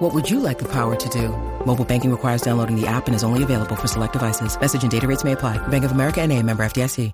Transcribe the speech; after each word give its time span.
What 0.00 0.14
would 0.14 0.30
you 0.30 0.40
like 0.40 0.58
the 0.58 0.64
power 0.64 0.96
to 0.96 1.08
do? 1.10 1.28
Mobile 1.66 1.84
banking 1.84 2.10
requires 2.10 2.40
downloading 2.40 2.74
the 2.74 2.86
app 2.86 3.06
and 3.06 3.14
is 3.14 3.22
only 3.22 3.42
available 3.42 3.76
for 3.76 3.86
select 3.86 4.14
devices. 4.14 4.58
Message 4.58 4.82
and 4.82 4.90
data 4.90 5.06
rates 5.06 5.24
may 5.24 5.32
apply. 5.32 5.58
Bank 5.68 5.84
of 5.84 5.92
America 5.92 6.22
and 6.22 6.32
a 6.32 6.42
member 6.42 6.64
FDIC. 6.64 7.12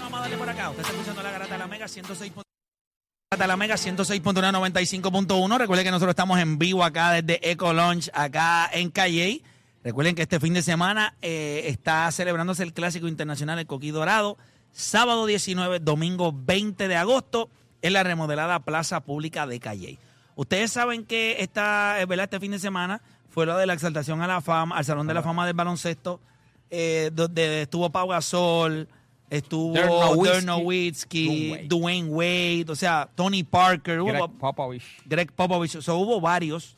Vamos 0.00 0.18
a 0.18 0.22
darle 0.22 0.38
por 0.38 0.48
acá. 0.48 0.70
Usted 0.70 0.80
está 0.80 0.92
escuchando 0.94 1.22
la 1.22 1.30
Garata 1.30 1.52
de 1.52 1.58
la 1.58 1.66
Mega 1.66 1.88
106. 1.88 2.32
Garata 2.32 3.44
de 3.44 3.46
la 3.48 3.56
Mega 3.58 3.74
106.195.1. 3.74 5.58
Recuerden 5.58 5.84
que 5.84 5.90
nosotros 5.90 6.12
estamos 6.12 6.38
en 6.38 6.58
vivo 6.58 6.82
acá 6.82 7.12
desde 7.12 7.50
Eco 7.50 7.74
Launch, 7.74 8.08
acá 8.14 8.70
en 8.72 8.90
Calle. 8.90 9.42
Recuerden 9.84 10.14
que 10.14 10.22
este 10.22 10.40
fin 10.40 10.54
de 10.54 10.62
semana 10.62 11.18
eh, 11.20 11.64
está 11.66 12.10
celebrándose 12.12 12.62
el 12.62 12.72
Clásico 12.72 13.08
Internacional 13.08 13.58
El 13.58 13.66
Coquí 13.66 13.90
Dorado. 13.90 14.38
Sábado 14.72 15.26
19, 15.26 15.80
domingo 15.80 16.32
20 16.34 16.88
de 16.88 16.96
agosto, 16.96 17.50
en 17.82 17.92
la 17.92 18.04
remodelada 18.04 18.60
Plaza 18.60 19.00
Pública 19.00 19.46
de 19.46 19.60
Calle. 19.60 19.98
Ustedes 20.38 20.70
saben 20.70 21.04
que 21.04 21.42
esta, 21.42 22.00
eh, 22.00 22.06
¿verdad? 22.06 22.24
este 22.24 22.38
fin 22.38 22.52
de 22.52 22.60
semana 22.60 23.00
fue 23.28 23.44
lo 23.44 23.56
de 23.56 23.66
la 23.66 23.72
exaltación 23.74 24.22
a 24.22 24.28
la 24.28 24.40
fama, 24.40 24.76
al 24.78 24.84
Salón 24.84 25.08
de 25.08 25.14
la 25.14 25.22
Fama 25.24 25.44
del 25.44 25.54
Baloncesto, 25.56 26.20
eh, 26.70 27.10
donde 27.12 27.62
estuvo 27.62 27.90
Pau 27.90 28.06
Gasol, 28.06 28.86
estuvo 29.30 29.74
Dirk 29.74 29.88
Nowitzki. 29.88 30.30
Dirk 30.30 30.44
Nowitzki, 30.46 31.50
Wade. 31.50 31.64
Dwayne 31.66 32.08
Wade, 32.08 32.66
o 32.68 32.76
sea, 32.76 33.08
Tony 33.16 33.42
Parker, 33.42 33.98
hubo- 34.00 34.12
Greg 34.12 34.30
Popovich. 34.38 34.84
Greg 35.06 35.32
Popovich, 35.32 35.74
o 35.74 35.82
sea, 35.82 35.94
hubo 35.94 36.20
varios. 36.20 36.76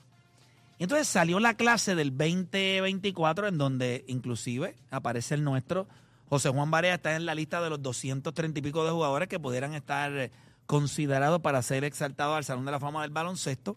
Y 0.79 0.85
entonces 0.85 1.07
salió 1.07 1.39
la 1.39 1.53
clase 1.53 1.95
del 1.95 2.17
2024 2.17 3.49
en 3.49 3.59
donde 3.59 4.05
inclusive 4.09 4.75
aparece 4.91 5.35
el 5.35 5.45
nuestro. 5.45 5.87
José 6.31 6.49
Juan 6.49 6.71
Barea 6.71 6.95
está 6.95 7.15
en 7.15 7.27
la 7.27 7.35
lista 7.35 7.61
de 7.61 7.69
los 7.69 7.83
230 7.83 8.59
y 8.59 8.63
pico 8.63 8.85
de 8.87 8.91
jugadores 8.91 9.29
que 9.29 9.39
pudieran 9.39 9.75
estar 9.75 10.31
considerados 10.71 11.41
para 11.41 11.61
ser 11.63 11.83
exaltados 11.83 12.37
al 12.37 12.45
Salón 12.45 12.65
de 12.65 12.71
la 12.71 12.79
Fama 12.79 13.03
del 13.03 13.11
Baloncesto. 13.11 13.77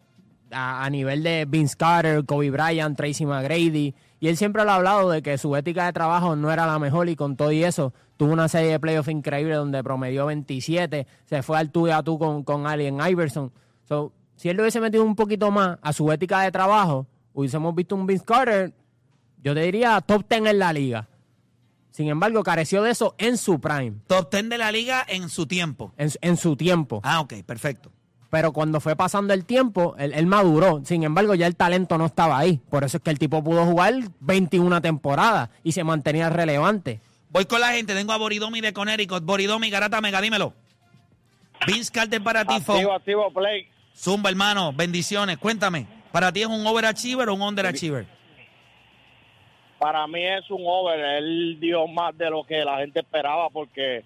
a, 0.51 0.84
a 0.84 0.90
nivel 0.90 1.24
de 1.24 1.46
Vince 1.48 1.75
Carter, 1.78 2.25
Kobe 2.25 2.52
Bryant, 2.52 2.98
Tracy 2.98 3.25
McGrady. 3.25 3.95
Y 4.22 4.28
él 4.28 4.36
siempre 4.36 4.66
lo 4.66 4.72
ha 4.72 4.75
hablado 4.75 5.10
de 5.10 5.22
que 5.22 5.38
su 5.38 5.56
ética 5.56 5.86
de 5.86 5.94
trabajo 5.94 6.36
no 6.36 6.52
era 6.52 6.66
la 6.66 6.78
mejor 6.78 7.07
y 7.07 7.16
con 7.16 7.38
todo 7.38 7.52
y 7.54 7.63
eso 7.63 7.94
tuvo 8.18 8.34
una 8.34 8.50
serie 8.50 8.72
de 8.72 8.80
playoffs 8.81 9.10
increíble 9.10 9.56
donde 9.56 9.81
promedió 9.81 10.25
27, 10.25 11.07
se 11.24 11.42
fue 11.42 11.57
al 11.57 11.72
tú 11.72 11.88
y 11.88 11.92
a 11.92 12.04
tú 12.04 12.19
con, 12.19 12.44
con 12.44 12.68
Allen 12.68 13.00
Iverson. 13.00 13.50
So, 13.88 14.12
si 14.39 14.47
él 14.47 14.56
le 14.56 14.63
hubiese 14.63 14.80
metido 14.80 15.03
un 15.03 15.15
poquito 15.18 15.51
más 15.51 15.77
a 15.81 15.91
su 15.91 16.09
ética 16.13 16.39
de 16.39 16.51
trabajo, 16.51 17.06
hubiésemos 17.33 17.75
visto 17.75 17.94
un 17.94 18.07
Vince 18.07 18.24
Carter, 18.24 18.71
yo 19.44 19.53
te 19.53 19.59
diría 19.63 20.00
top 20.00 20.25
10 20.30 20.45
en 20.45 20.59
la 20.59 20.71
liga. 20.71 21.09
Sin 21.91 22.07
embargo, 22.07 22.41
careció 22.41 22.81
de 22.81 22.91
eso 22.91 23.15
en 23.18 23.38
su 23.38 23.59
prime, 23.59 23.95
Top 24.07 24.31
10 24.31 24.47
de 24.47 24.57
la 24.57 24.71
liga 24.71 25.03
en 25.06 25.27
su 25.27 25.45
tiempo. 25.45 25.91
en, 25.97 26.09
en 26.21 26.38
su 26.38 26.56
tiempo. 26.56 27.01
Ah, 27.03 27.19
ok, 27.19 27.33
perfecto. 27.45 27.91
Pero 28.30 28.53
cuando 28.53 28.80
fue 28.80 28.95
pasando 28.95 29.33
el 29.33 29.44
tiempo, 29.44 29.95
él, 29.97 30.13
él 30.13 30.25
maduró. 30.25 30.80
Sin 30.85 31.03
embargo, 31.03 31.35
ya 31.35 31.45
el 31.45 31.57
talento 31.57 31.97
no 31.97 32.06
estaba 32.06 32.38
ahí. 32.38 32.62
Por 32.69 32.85
eso 32.85 32.95
es 32.97 33.03
que 33.03 33.09
el 33.09 33.19
tipo 33.19 33.44
pudo 33.44 33.65
jugar 33.65 33.94
21 34.21 34.80
temporadas 34.81 35.50
y 35.63 35.74
se 35.74 35.83
mantenía 35.83 36.30
relevante. 36.30 37.01
Voy 37.31 37.44
con 37.44 37.59
la 37.59 37.74
gente. 37.74 37.94
Tengo 37.94 38.13
a 38.13 38.18
Boridomi 38.18 38.62
de 38.62 38.71
Connecticut. 38.71 39.25
Boridomi, 39.25 39.69
Garata 39.69 40.00
Mega, 40.00 40.21
dímelo. 40.21 40.53
Vince 41.68 41.92
Carter 41.92 42.24
para 42.24 42.45
ti. 42.45 42.53
Activo, 42.53 42.94
activo, 42.94 43.33
play. 43.33 43.68
Zumba, 44.00 44.30
hermano. 44.30 44.72
Bendiciones. 44.72 45.38
Cuéntame. 45.38 45.86
¿Para 46.13 46.31
ti 46.31 46.42
es 46.42 46.48
un 46.48 46.66
overachiever 46.66 47.28
o 47.28 47.34
un 47.34 47.42
underachiever? 47.42 48.06
Para 49.78 50.07
mí 50.07 50.25
es 50.25 50.50
un 50.50 50.63
over. 50.66 51.00
Él 51.18 51.57
dio 51.60 51.86
más 51.86 52.18
de 52.18 52.30
lo 52.30 52.46
que 52.46 52.63
la 52.63 52.78
gente 52.78 53.01
esperaba 53.01 53.50
porque 53.50 54.06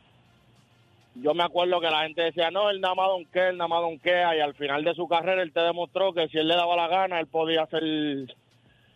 yo 1.13 1.35
me 1.35 1.43
acuerdo 1.43 1.79
que 1.79 1.91
la 1.91 2.03
gente 2.03 2.23
decía, 2.23 2.49
no, 2.49 2.71
él 2.71 2.81
nada 2.81 2.95
más 2.95 3.07
donkea, 3.07 3.49
él 3.49 3.57
nada 3.57 3.67
más 3.67 3.81
donkea. 3.81 4.35
Y 4.35 4.39
al 4.39 4.55
final 4.55 4.83
de 4.83 4.95
su 4.95 5.07
carrera 5.07 5.43
él 5.43 5.53
te 5.53 5.59
demostró 5.59 6.11
que 6.11 6.27
si 6.27 6.39
él 6.39 6.47
le 6.47 6.55
daba 6.55 6.75
la 6.75 6.87
gana, 6.87 7.19
él 7.19 7.27
podía 7.27 7.67
ser 7.67 7.83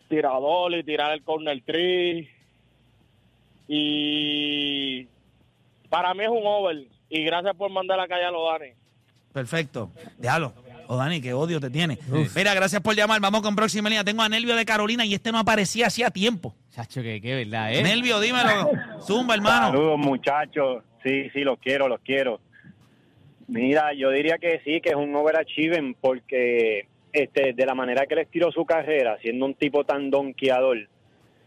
tirador 0.08 0.74
y 0.74 0.82
tirar 0.82 1.12
el 1.12 1.22
corner 1.22 1.62
tree. 1.64 2.28
Y 3.68 5.06
para 5.88 6.12
mí 6.14 6.24
es 6.24 6.30
un 6.30 6.42
over. 6.44 6.76
Y 7.08 7.22
gracias 7.22 7.54
por 7.54 7.70
mandar 7.70 8.00
a 8.00 8.08
callar 8.08 8.28
a 8.28 8.30
los 8.32 8.50
Dani. 8.50 8.72
Perfecto. 9.32 9.92
Déjalo. 10.16 10.52
Oh, 10.90 10.96
Dani, 10.96 11.20
qué 11.20 11.34
odio 11.34 11.60
te 11.60 11.68
tiene. 11.68 11.98
Mira, 12.34 12.54
gracias 12.54 12.80
por 12.80 12.94
llamar. 12.94 13.20
Vamos 13.20 13.42
con 13.42 13.54
próxima 13.54 13.90
línea. 13.90 14.04
Tengo 14.04 14.22
a 14.22 14.28
Nelvio 14.30 14.56
de 14.56 14.64
Carolina 14.64 15.04
y 15.04 15.12
este 15.12 15.30
no 15.30 15.38
aparecía 15.38 15.88
hacía 15.88 16.10
tiempo. 16.10 16.54
Chacho, 16.70 17.02
que 17.02 17.20
qué 17.20 17.34
verdad, 17.34 17.74
¿eh? 17.74 17.82
Nelvio, 17.82 18.18
dímelo. 18.20 18.70
Zumba, 19.02 19.34
hermano. 19.34 19.66
Saludos, 19.66 19.98
muchachos. 19.98 20.82
Sí, 21.04 21.28
sí, 21.34 21.40
los 21.40 21.58
quiero, 21.58 21.88
los 21.88 22.00
quiero. 22.00 22.40
Mira, 23.48 23.92
yo 23.92 24.08
diría 24.10 24.38
que 24.38 24.62
sí, 24.64 24.80
que 24.80 24.88
es 24.88 24.94
un 24.96 25.14
overachieving 25.14 25.94
porque 26.00 26.88
este, 27.12 27.52
de 27.52 27.66
la 27.66 27.74
manera 27.74 28.06
que 28.06 28.14
le 28.14 28.22
estiró 28.22 28.50
su 28.50 28.64
carrera, 28.64 29.18
siendo 29.20 29.44
un 29.44 29.54
tipo 29.54 29.84
tan 29.84 30.08
donkeador, 30.08 30.88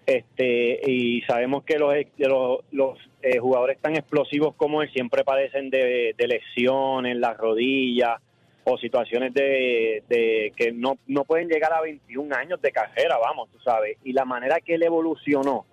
este, 0.06 0.82
y 0.88 1.22
sabemos 1.22 1.64
que 1.64 1.80
los, 1.80 1.96
los, 2.18 2.60
los 2.72 3.00
eh, 3.24 3.40
jugadores 3.40 3.80
tan 3.82 3.96
explosivos 3.96 4.54
como 4.56 4.84
él 4.84 4.92
siempre 4.94 5.24
padecen 5.24 5.72
de, 5.72 6.14
de 6.16 6.28
lesiones, 6.28 7.18
las 7.18 7.36
rodillas 7.38 8.22
o 8.64 8.78
situaciones 8.78 9.34
de, 9.34 10.04
de 10.08 10.54
que 10.56 10.72
no, 10.72 10.98
no 11.08 11.24
pueden 11.24 11.48
llegar 11.48 11.74
a 11.74 11.82
21 11.82 12.36
años 12.36 12.62
de 12.62 12.72
carrera, 12.72 13.18
vamos, 13.18 13.50
tú 13.52 13.60
sabes. 13.60 13.98
Y 14.04 14.14
la 14.14 14.24
manera 14.26 14.58
que 14.60 14.76
él 14.76 14.84
evolucionó, 14.84 15.66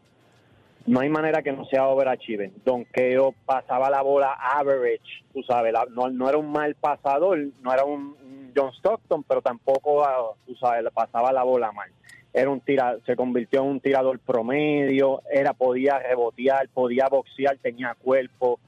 no 0.87 1.01
hay 1.01 1.11
manera 1.11 1.43
que 1.43 1.53
no 1.53 1.67
sea 1.67 1.87
overachieving. 1.89 2.55
Donkeo 2.65 3.35
pasaba 3.45 3.91
la 3.91 4.01
bola 4.01 4.33
average, 4.33 5.23
tú 5.35 5.43
sabes, 5.43 5.73
la- 5.73 5.87
no, 5.91 6.09
no 6.09 6.29
era 6.29 6.39
un 6.39 6.51
mal 6.51 6.75
pasador, 6.77 7.39
no 7.61 7.73
era 7.75 7.85
un, 7.85 8.17
un 8.23 8.53
John 8.57 8.73
Stockton, 8.73 9.23
pero 9.25 9.43
tampoco, 9.43 10.03
ah, 10.05 10.33
tú 10.47 10.55
sabes, 10.55 10.85
pasaba 10.95 11.31
la 11.31 11.43
bola 11.43 11.71
mal. 11.73 11.91
Era 12.33 12.49
un 12.51 12.61
tira, 12.61 12.97
se 13.05 13.17
convirtió 13.17 13.61
en 13.63 13.69
un 13.69 13.81
tirador 13.81 14.19
promedio, 14.19 15.23
era 15.31 15.53
podía 15.53 15.99
rebotear, 15.99 16.69
podía 16.69 17.07
boxear, 17.09 17.59
tenía 17.59 17.95
cuerpo. 18.03 18.61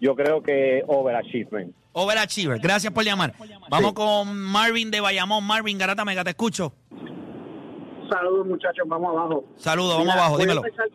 Yo 0.00 0.14
creo 0.14 0.42
que 0.42 0.82
overachievement. 0.86 1.74
Overachiever. 1.92 2.58
Gracias 2.60 2.92
por 2.92 3.04
llamar. 3.04 3.32
Vamos 3.70 3.92
con 3.94 4.36
Marvin 4.38 4.90
de 4.90 5.00
Bayamón. 5.00 5.44
Marvin, 5.44 5.76
Garata 5.78 6.04
Mega, 6.04 6.22
te 6.22 6.30
escucho. 6.30 6.72
Saludos 8.10 8.46
muchachos, 8.46 8.86
vamos 8.86 9.10
abajo. 9.10 9.44
Saludos, 9.56 9.90
vamos 9.98 10.04
Mira, 10.06 10.14
abajo, 10.14 10.32
voy 10.34 10.42
a 10.42 10.44
dímelo. 10.44 10.64
empezar- 10.64 10.88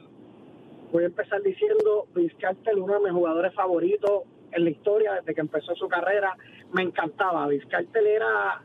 voy 0.91 1.03
a 1.03 1.05
empezar 1.07 1.41
diciendo, 1.43 2.07
Vince 2.15 2.35
Carter, 2.39 2.75
uno 2.79 2.93
de 2.93 2.99
mis 3.01 3.11
jugadores 3.11 3.53
favoritos 3.53 4.23
en 4.51 4.63
la 4.63 4.69
historia 4.69 5.13
desde 5.13 5.33
que 5.35 5.41
empezó 5.41 5.75
su 5.75 5.87
carrera. 5.87 6.35
Me 6.71 6.81
encantaba. 6.83 7.47
Vince 7.47 7.67
Carter 7.67 8.05
era, 8.07 8.63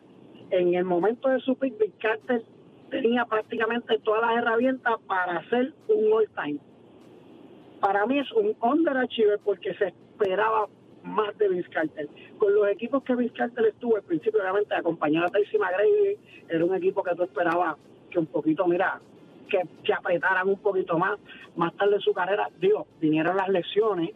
en 0.50 0.74
el 0.74 0.84
momento 0.84 1.28
de 1.28 1.40
su 1.40 1.56
pick, 1.56 1.76
Vince 1.78 1.98
Carter 2.00 2.42
tenía 2.90 3.24
prácticamente 3.26 3.98
todas 4.04 4.22
las 4.22 4.38
herramientas 4.42 4.94
para 5.06 5.38
hacer 5.38 5.74
un 5.88 6.12
all-time. 6.12 6.58
Para 7.80 8.06
mí 8.06 8.18
es 8.18 8.30
un 8.32 8.56
underachiever 8.62 9.40
porque 9.44 9.74
se 9.74 9.92
esperaba 10.18 10.68
más 11.04 11.36
de 11.38 11.48
Vince. 11.48 11.70
Con 12.38 12.54
los 12.54 12.68
equipos 12.68 13.02
que 13.04 13.14
Vince 13.14 13.44
estuvo, 13.68 13.96
al 13.96 14.02
principio 14.02 14.40
obviamente 14.40 14.74
acompañaba 14.74 15.26
a 15.26 15.30
Tracy 15.30 15.58
McGrady, 15.58 16.16
era 16.48 16.64
un 16.64 16.74
equipo 16.74 17.02
que 17.02 17.14
tú 17.14 17.22
esperabas 17.22 17.76
que 18.10 18.18
un 18.18 18.26
poquito, 18.26 18.66
mira, 18.66 19.00
que, 19.48 19.62
que 19.84 19.92
apretaran 19.92 20.48
un 20.48 20.58
poquito 20.58 20.98
más. 20.98 21.18
Más 21.56 21.74
tarde 21.76 21.96
en 21.96 22.00
su 22.00 22.12
carrera, 22.12 22.48
digo, 22.60 22.86
vinieron 23.00 23.36
las 23.36 23.48
lesiones 23.48 24.10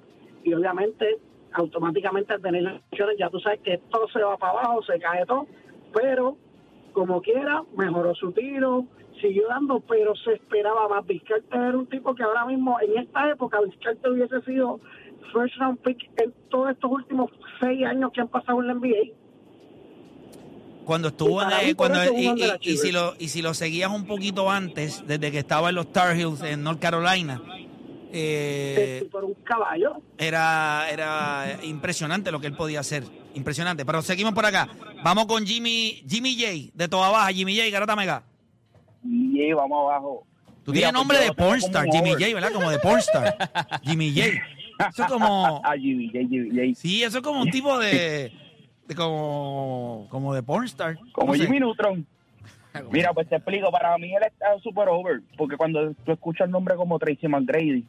y 0.45 0.53
obviamente 0.55 1.19
automáticamente 1.53 2.33
al 2.33 2.41
tener 2.41 2.63
las 2.63 2.81
lesiones 2.91 3.17
ya 3.19 3.29
tú 3.29 3.39
sabes 3.39 3.61
que 3.61 3.79
todo 3.91 4.09
se 4.09 4.23
va 4.23 4.37
para 4.39 4.53
abajo, 4.53 4.83
se 4.83 4.99
cae 4.99 5.27
todo, 5.27 5.47
pero 5.93 6.37
como 6.93 7.21
quiera, 7.23 7.63
mejoró 7.77 8.15
su 8.15 8.33
tiro, 8.33 8.87
siguió 9.21 9.49
dando, 9.49 9.81
pero 9.81 10.15
se 10.17 10.35
esperaba 10.35 10.89
más. 10.89 11.07
Vizcarter 11.07 11.61
era 11.61 11.77
un 11.79 11.87
tipo 11.87 12.15
que 12.15 12.23
ahora 12.23 12.45
mismo, 12.47 12.79
en 12.81 12.99
esta 12.99 13.31
época, 13.31 13.61
Vizcarter 13.61 14.13
hubiese 14.13 14.41
sido 14.43 14.81
first 15.33 15.55
round 15.59 15.79
pick 15.81 15.99
en 16.21 16.33
todos 16.51 16.71
estos 16.71 16.91
últimos 16.91 17.31
seis 17.61 17.85
años 17.87 18.11
que 18.13 18.21
han 18.21 18.29
pasado 18.29 18.61
en 18.61 18.69
la 18.69 18.75
NBA. 18.75 19.13
Cuando 20.85 21.09
estuvo 21.09 21.41
Y 21.41 21.45
en, 21.61 21.67
mí, 21.69 21.75
cuando, 21.75 22.03
y, 22.05 22.25
y- 22.25 22.29
underachiever. 22.29 22.61
y 22.75 22.77
si 22.77 22.93
lo, 22.93 23.15
y 23.19 23.29
si 23.29 23.41
lo 23.43 23.55
seguías 23.55 23.91
un 23.91 24.05
poquito 24.07 24.51
antes, 24.51 25.05
desde 25.07 25.31
que 25.31 25.39
estaba 25.39 25.69
en 25.69 25.77
los 25.77 25.93
Tar 25.93 26.17
Heels 26.17 26.43
en 26.43 26.63
North 26.65 26.81
Carolina, 26.81 27.41
eh, 28.13 28.97
Este, 28.99 29.09
por 29.11 29.25
un 29.25 29.35
caballo. 29.45 30.03
era, 30.19 30.87
era 30.91 31.59
impresionante 31.63 32.33
lo 32.33 32.41
que 32.41 32.49
él 32.49 32.57
podía 32.57 32.81
hacer. 32.81 33.05
Impresionante. 33.35 33.87
Pero 33.87 34.03
seguimos 34.03 34.35
por 34.35 34.45
acá. 34.45 34.69
Vamos 35.05 35.27
con 35.27 35.47
Jimmy, 35.47 36.03
Jimmy 36.09 36.35
J, 36.35 36.73
de 36.75 36.89
toda 36.89 37.09
baja. 37.11 37.33
Jimmy 37.33 37.57
J, 37.57 37.71
Garata 37.71 37.95
Mega. 37.97 38.25
Y 39.05 39.53
vamos 39.53 39.89
abajo. 39.91 40.27
Tú 40.65 40.73
Mira, 40.73 40.89
tienes 40.89 40.93
nombre 40.93 41.17
pues 41.17 41.21
de 41.21 41.29
lo 41.29 41.35
tengo 41.35 41.49
pornstar, 41.49 41.87
Jimmy. 41.91 42.11
J, 42.13 42.35
¿verdad? 42.35 42.53
Como 42.53 42.71
de 42.71 42.79
pornstar. 42.81 43.81
Jimmy 43.85 44.13
J. 44.15 44.29
Eso 44.89 45.03
es 45.03 45.09
como... 45.09 45.63
Sí, 46.75 47.03
eso 47.03 47.19
es 47.19 47.25
como 47.25 47.43
un 47.43 47.51
tipo 47.51 47.79
de... 47.79 48.33
de 48.87 48.95
como, 48.95 50.07
como 50.11 50.35
de 50.35 50.43
pornstar. 50.43 50.97
Como 51.13 51.33
No 51.33 51.35
sé. 51.35 51.45
Jimmy 51.45 51.61
Neutron. 51.61 52.07
Mira, 52.91 53.13
pues 53.13 53.29
te 53.29 53.37
explico, 53.37 53.71
para 53.71 53.97
mí 53.99 54.15
él 54.15 54.23
está 54.25 54.59
super 54.61 54.89
over, 54.89 55.21
porque 55.37 55.57
cuando 55.57 55.93
tú 56.05 56.13
escuchas 56.13 56.47
el 56.47 56.53
nombre 56.53 56.75
como 56.75 56.99
Tracy 56.99 57.29
McGrady 57.29 57.85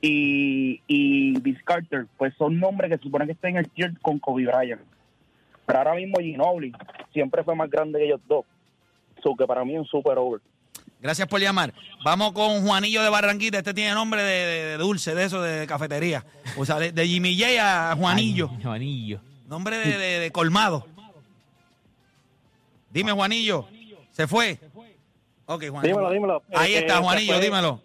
y, 0.00 0.80
y 0.86 1.38
Vince 1.40 1.62
Carter, 1.62 2.06
pues 2.16 2.34
son 2.38 2.58
nombres 2.58 2.90
que 2.90 2.96
se 2.96 3.02
supone 3.02 3.26
que 3.26 3.32
están 3.32 3.50
en 3.52 3.56
el 3.58 3.68
tier 3.68 3.92
con 4.00 4.18
Kobe 4.18 4.46
Bryant. 4.46 4.80
Pero 5.66 5.78
ahora 5.78 5.94
mismo 5.94 6.18
Ginobili 6.18 6.72
siempre 7.12 7.44
fue 7.44 7.54
más 7.54 7.68
grande 7.70 7.98
que 7.98 8.06
ellos 8.06 8.20
dos. 8.26 8.46
So 9.22 9.36
que 9.36 9.46
para 9.46 9.64
mí 9.64 9.74
es 9.74 9.80
un 9.80 9.86
super 9.86 10.16
over. 10.16 10.40
Gracias 11.00 11.28
por 11.28 11.40
llamar. 11.40 11.72
Vamos 12.04 12.32
con 12.32 12.62
Juanillo 12.66 13.02
de 13.02 13.08
Barranquita. 13.10 13.58
Este 13.58 13.72
tiene 13.74 13.92
nombre 13.94 14.22
de, 14.22 14.46
de- 14.46 14.64
de 14.66 14.76
dulce, 14.78 15.14
de 15.14 15.24
eso, 15.24 15.40
de 15.40 15.66
cafetería. 15.66 16.24
O 16.56 16.64
sea, 16.64 16.76
de, 16.78 16.90
de 16.92 17.06
Jimmy 17.06 17.38
J 17.38 17.92
a 17.92 17.96
Juanillo. 17.96 18.50
Ay, 18.56 18.62
Juanillo. 18.62 19.20
Nombre 19.46 19.78
de, 19.78 19.96
de- 19.96 20.18
de 20.20 20.30
colmado. 20.32 20.86
Dime, 22.90 23.12
Juanillo. 23.12 23.66
¿Se 24.10 24.26
fue? 24.26 24.58
Ok, 25.46 25.64
Juanillo. 25.70 25.94
Dímelo, 25.94 26.10
dímelo. 26.10 26.42
Ahí 26.54 26.74
Eh, 26.74 26.78
está, 26.78 26.96
que 26.96 27.02
Juanillo, 27.02 27.34
fue- 27.34 27.44
dímelo. 27.44 27.80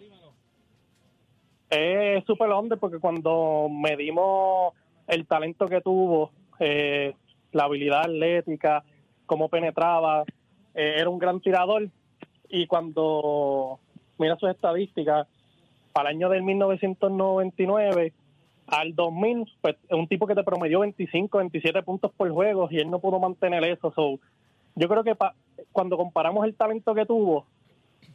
Es 1.70 2.24
súper 2.24 2.48
under 2.50 2.78
porque 2.78 2.98
cuando 2.98 3.68
medimos 3.70 4.74
el 5.08 5.26
talento 5.26 5.66
que 5.66 5.80
tuvo, 5.80 6.30
eh, 6.60 7.14
la 7.52 7.64
habilidad 7.64 8.02
atlética, 8.02 8.84
cómo 9.26 9.48
penetraba, 9.48 10.24
eh, 10.74 10.94
era 10.98 11.08
un 11.08 11.18
gran 11.18 11.40
tirador. 11.40 11.88
Y 12.48 12.66
cuando 12.66 13.78
mira 14.18 14.36
sus 14.36 14.50
estadísticas, 14.50 15.26
para 15.92 16.10
el 16.10 16.16
año 16.16 16.28
del 16.28 16.42
1999 16.42 18.12
al 18.66 18.94
2000, 18.94 19.52
pues 19.60 19.76
es 19.88 19.96
un 19.96 20.08
tipo 20.08 20.26
que 20.26 20.34
te 20.34 20.42
promedió 20.42 20.80
25, 20.80 21.38
27 21.38 21.82
puntos 21.82 22.10
por 22.16 22.30
juego 22.30 22.68
y 22.70 22.78
él 22.78 22.90
no 22.90 22.98
pudo 22.98 23.20
mantener 23.20 23.62
eso. 23.64 23.92
So, 23.94 24.18
yo 24.74 24.88
creo 24.88 25.04
que 25.04 25.14
pa- 25.14 25.34
cuando 25.72 25.96
comparamos 25.96 26.44
el 26.46 26.54
talento 26.54 26.94
que 26.94 27.04
tuvo 27.06 27.46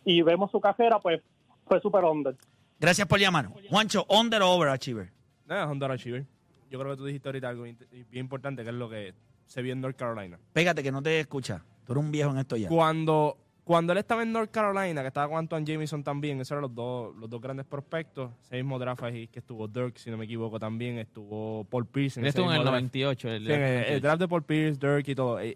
y 0.06 0.22
vemos 0.22 0.50
su 0.52 0.60
carrera, 0.60 1.00
pues 1.00 1.22
fue 1.68 1.80
súper 1.82 2.04
under. 2.04 2.36
Gracias 2.80 3.08
por 3.08 3.20
llamar. 3.20 3.48
Juancho, 3.70 4.06
under 4.10 4.42
o 4.42 4.52
overachiever. 4.52 5.10
No, 5.46 5.62
es 5.64 5.68
underachiever. 5.68 6.26
Yo 6.72 6.80
creo 6.80 6.92
que 6.92 6.98
tú 6.98 7.06
dijiste 7.06 7.28
ahorita 7.30 7.50
algo 7.50 7.64
bien 7.64 7.78
importante, 8.14 8.64
que 8.64 8.70
es 8.70 8.76
lo 8.76 8.90
que 8.90 9.14
se 9.48 9.62
vio 9.62 9.74
en 9.74 9.82
North 9.82 9.96
Carolina. 9.98 10.40
Pégate 10.54 10.82
que 10.84 10.92
no 10.92 11.02
te 11.02 11.20
escucha. 11.20 11.64
Tú 11.86 11.94
eres 11.94 12.04
un 12.04 12.12
viejo 12.12 12.32
en 12.32 12.38
esto 12.38 12.56
ya. 12.56 12.70
Cuando, 12.70 13.38
cuando 13.70 13.94
él 13.94 14.00
estaba 14.00 14.24
en 14.24 14.32
North 14.32 14.50
Carolina, 14.50 15.04
que 15.04 15.10
estaba 15.10 15.28
con 15.28 15.38
Antoine 15.38 15.64
Jameson 15.64 16.04
también, 16.04 16.42
esos 16.42 16.54
eran 16.54 16.64
los 16.64 16.74
dos, 16.74 17.16
los 17.16 17.30
dos 17.30 17.40
grandes 17.40 17.68
prospectos. 17.68 18.32
Ese 18.42 18.56
mismo 18.56 18.80
draft 18.80 19.04
ahí 19.04 19.28
que 19.28 19.38
estuvo 19.38 19.68
Dirk, 19.68 19.96
si 20.00 20.10
no 20.10 20.18
me 20.18 20.26
equivoco, 20.26 20.60
también. 20.60 20.98
Estuvo 20.98 21.66
Paul 21.66 21.86
Pierce. 21.86 22.20
Ese 22.20 22.30
estuvo 22.30 22.46
en 22.46 22.54
el 22.54 22.58
mismo 22.62 22.72
draft. 22.72 22.82
98. 22.96 23.30
El, 23.30 23.46
Sí, 23.46 23.54
en 23.54 23.62
el, 23.62 23.84
el 23.84 24.02
draft 24.02 24.22
de 24.22 24.28
Paul 24.28 24.42
Pierce, 24.42 24.80
Dirk 24.80 25.08
y 25.08 25.14
todo. 25.14 25.40
Eh, 25.40 25.56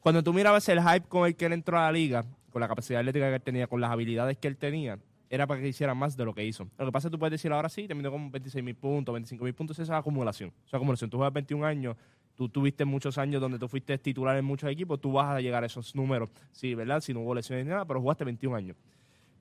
Cuando 0.00 0.22
tú 0.22 0.34
mirabas 0.34 0.68
el 0.68 0.82
hype 0.82 1.08
con 1.08 1.26
el 1.26 1.34
que 1.34 1.46
él 1.46 1.54
entró 1.54 1.78
a 1.78 1.84
la 1.84 1.92
liga, 1.92 2.26
con 2.52 2.60
la 2.60 2.68
capacidad 2.68 3.00
atlética 3.00 3.30
que 3.30 3.36
él 3.36 3.40
tenía, 3.40 3.66
con 3.66 3.80
las 3.80 3.90
habilidades 3.90 4.36
que 4.36 4.46
él 4.46 4.58
tenía, 4.58 4.98
era 5.30 5.46
para 5.46 5.62
que 5.62 5.68
hiciera 5.68 5.94
más 5.94 6.18
de 6.18 6.26
lo 6.26 6.34
que 6.34 6.44
hizo. 6.44 6.68
Lo 6.76 6.84
que 6.84 6.92
pasa 6.92 7.08
es 7.08 7.10
que 7.10 7.14
tú 7.14 7.18
puedes 7.18 7.32
decir 7.32 7.50
ahora 7.52 7.70
sí, 7.70 7.86
terminó 7.86 8.10
con 8.10 8.30
26 8.30 8.62
mil 8.62 8.74
puntos, 8.74 9.14
25 9.14 9.42
mil 9.44 9.54
puntos, 9.54 9.78
esa 9.78 9.94
es 9.94 9.98
acumulación. 9.98 10.52
Esa 10.66 10.76
acumulación. 10.76 11.08
Tú 11.08 11.16
juegas 11.16 11.32
21 11.32 11.64
años, 11.64 11.96
tú 12.40 12.48
tuviste 12.48 12.86
muchos 12.86 13.18
años 13.18 13.38
donde 13.38 13.58
tú 13.58 13.68
fuiste 13.68 13.98
titular 13.98 14.34
en 14.34 14.46
muchos 14.46 14.70
equipos, 14.70 14.98
tú 14.98 15.12
vas 15.12 15.36
a 15.36 15.42
llegar 15.42 15.62
a 15.62 15.66
esos 15.66 15.94
números. 15.94 16.30
Sí, 16.52 16.74
¿verdad? 16.74 17.02
Si 17.02 17.12
no 17.12 17.20
hubo 17.20 17.34
lesiones 17.34 17.66
ni 17.66 17.70
nada, 17.70 17.84
pero 17.84 18.00
jugaste 18.00 18.24
21 18.24 18.56
años. 18.56 18.78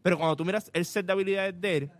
Pero 0.02 0.18
cuando 0.18 0.36
tú 0.36 0.44
miras 0.44 0.70
el 0.74 0.84
set 0.84 1.06
de 1.06 1.14
habilidades 1.14 1.62
de 1.62 1.78
él, 1.78 1.92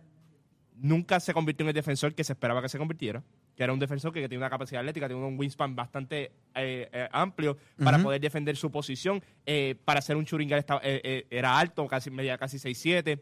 nunca 0.76 1.18
se 1.18 1.32
convirtió 1.32 1.64
en 1.64 1.68
el 1.68 1.74
defensor 1.74 2.14
que 2.14 2.22
se 2.22 2.34
esperaba 2.34 2.60
que 2.60 2.68
se 2.68 2.76
convirtiera, 2.76 3.22
que 3.56 3.64
era 3.64 3.72
un 3.72 3.78
defensor 3.78 4.12
que, 4.12 4.20
que 4.20 4.28
tiene 4.28 4.42
una 4.42 4.50
capacidad 4.50 4.80
atlética, 4.80 5.08
tiene 5.08 5.24
un 5.24 5.38
wingspan 5.38 5.74
bastante 5.74 6.32
eh, 6.54 6.90
eh, 6.92 7.08
amplio 7.12 7.56
para 7.82 7.98
poder 8.02 8.20
defender 8.20 8.58
su 8.58 8.70
posición. 8.70 9.22
Eh, 9.46 9.76
para 9.86 10.02
ser 10.02 10.16
un 10.18 10.26
eh, 10.30 11.26
era 11.30 11.58
alto, 11.58 11.88
casi 11.88 12.10
media 12.10 12.36
casi 12.36 12.58
6'7". 12.58 13.18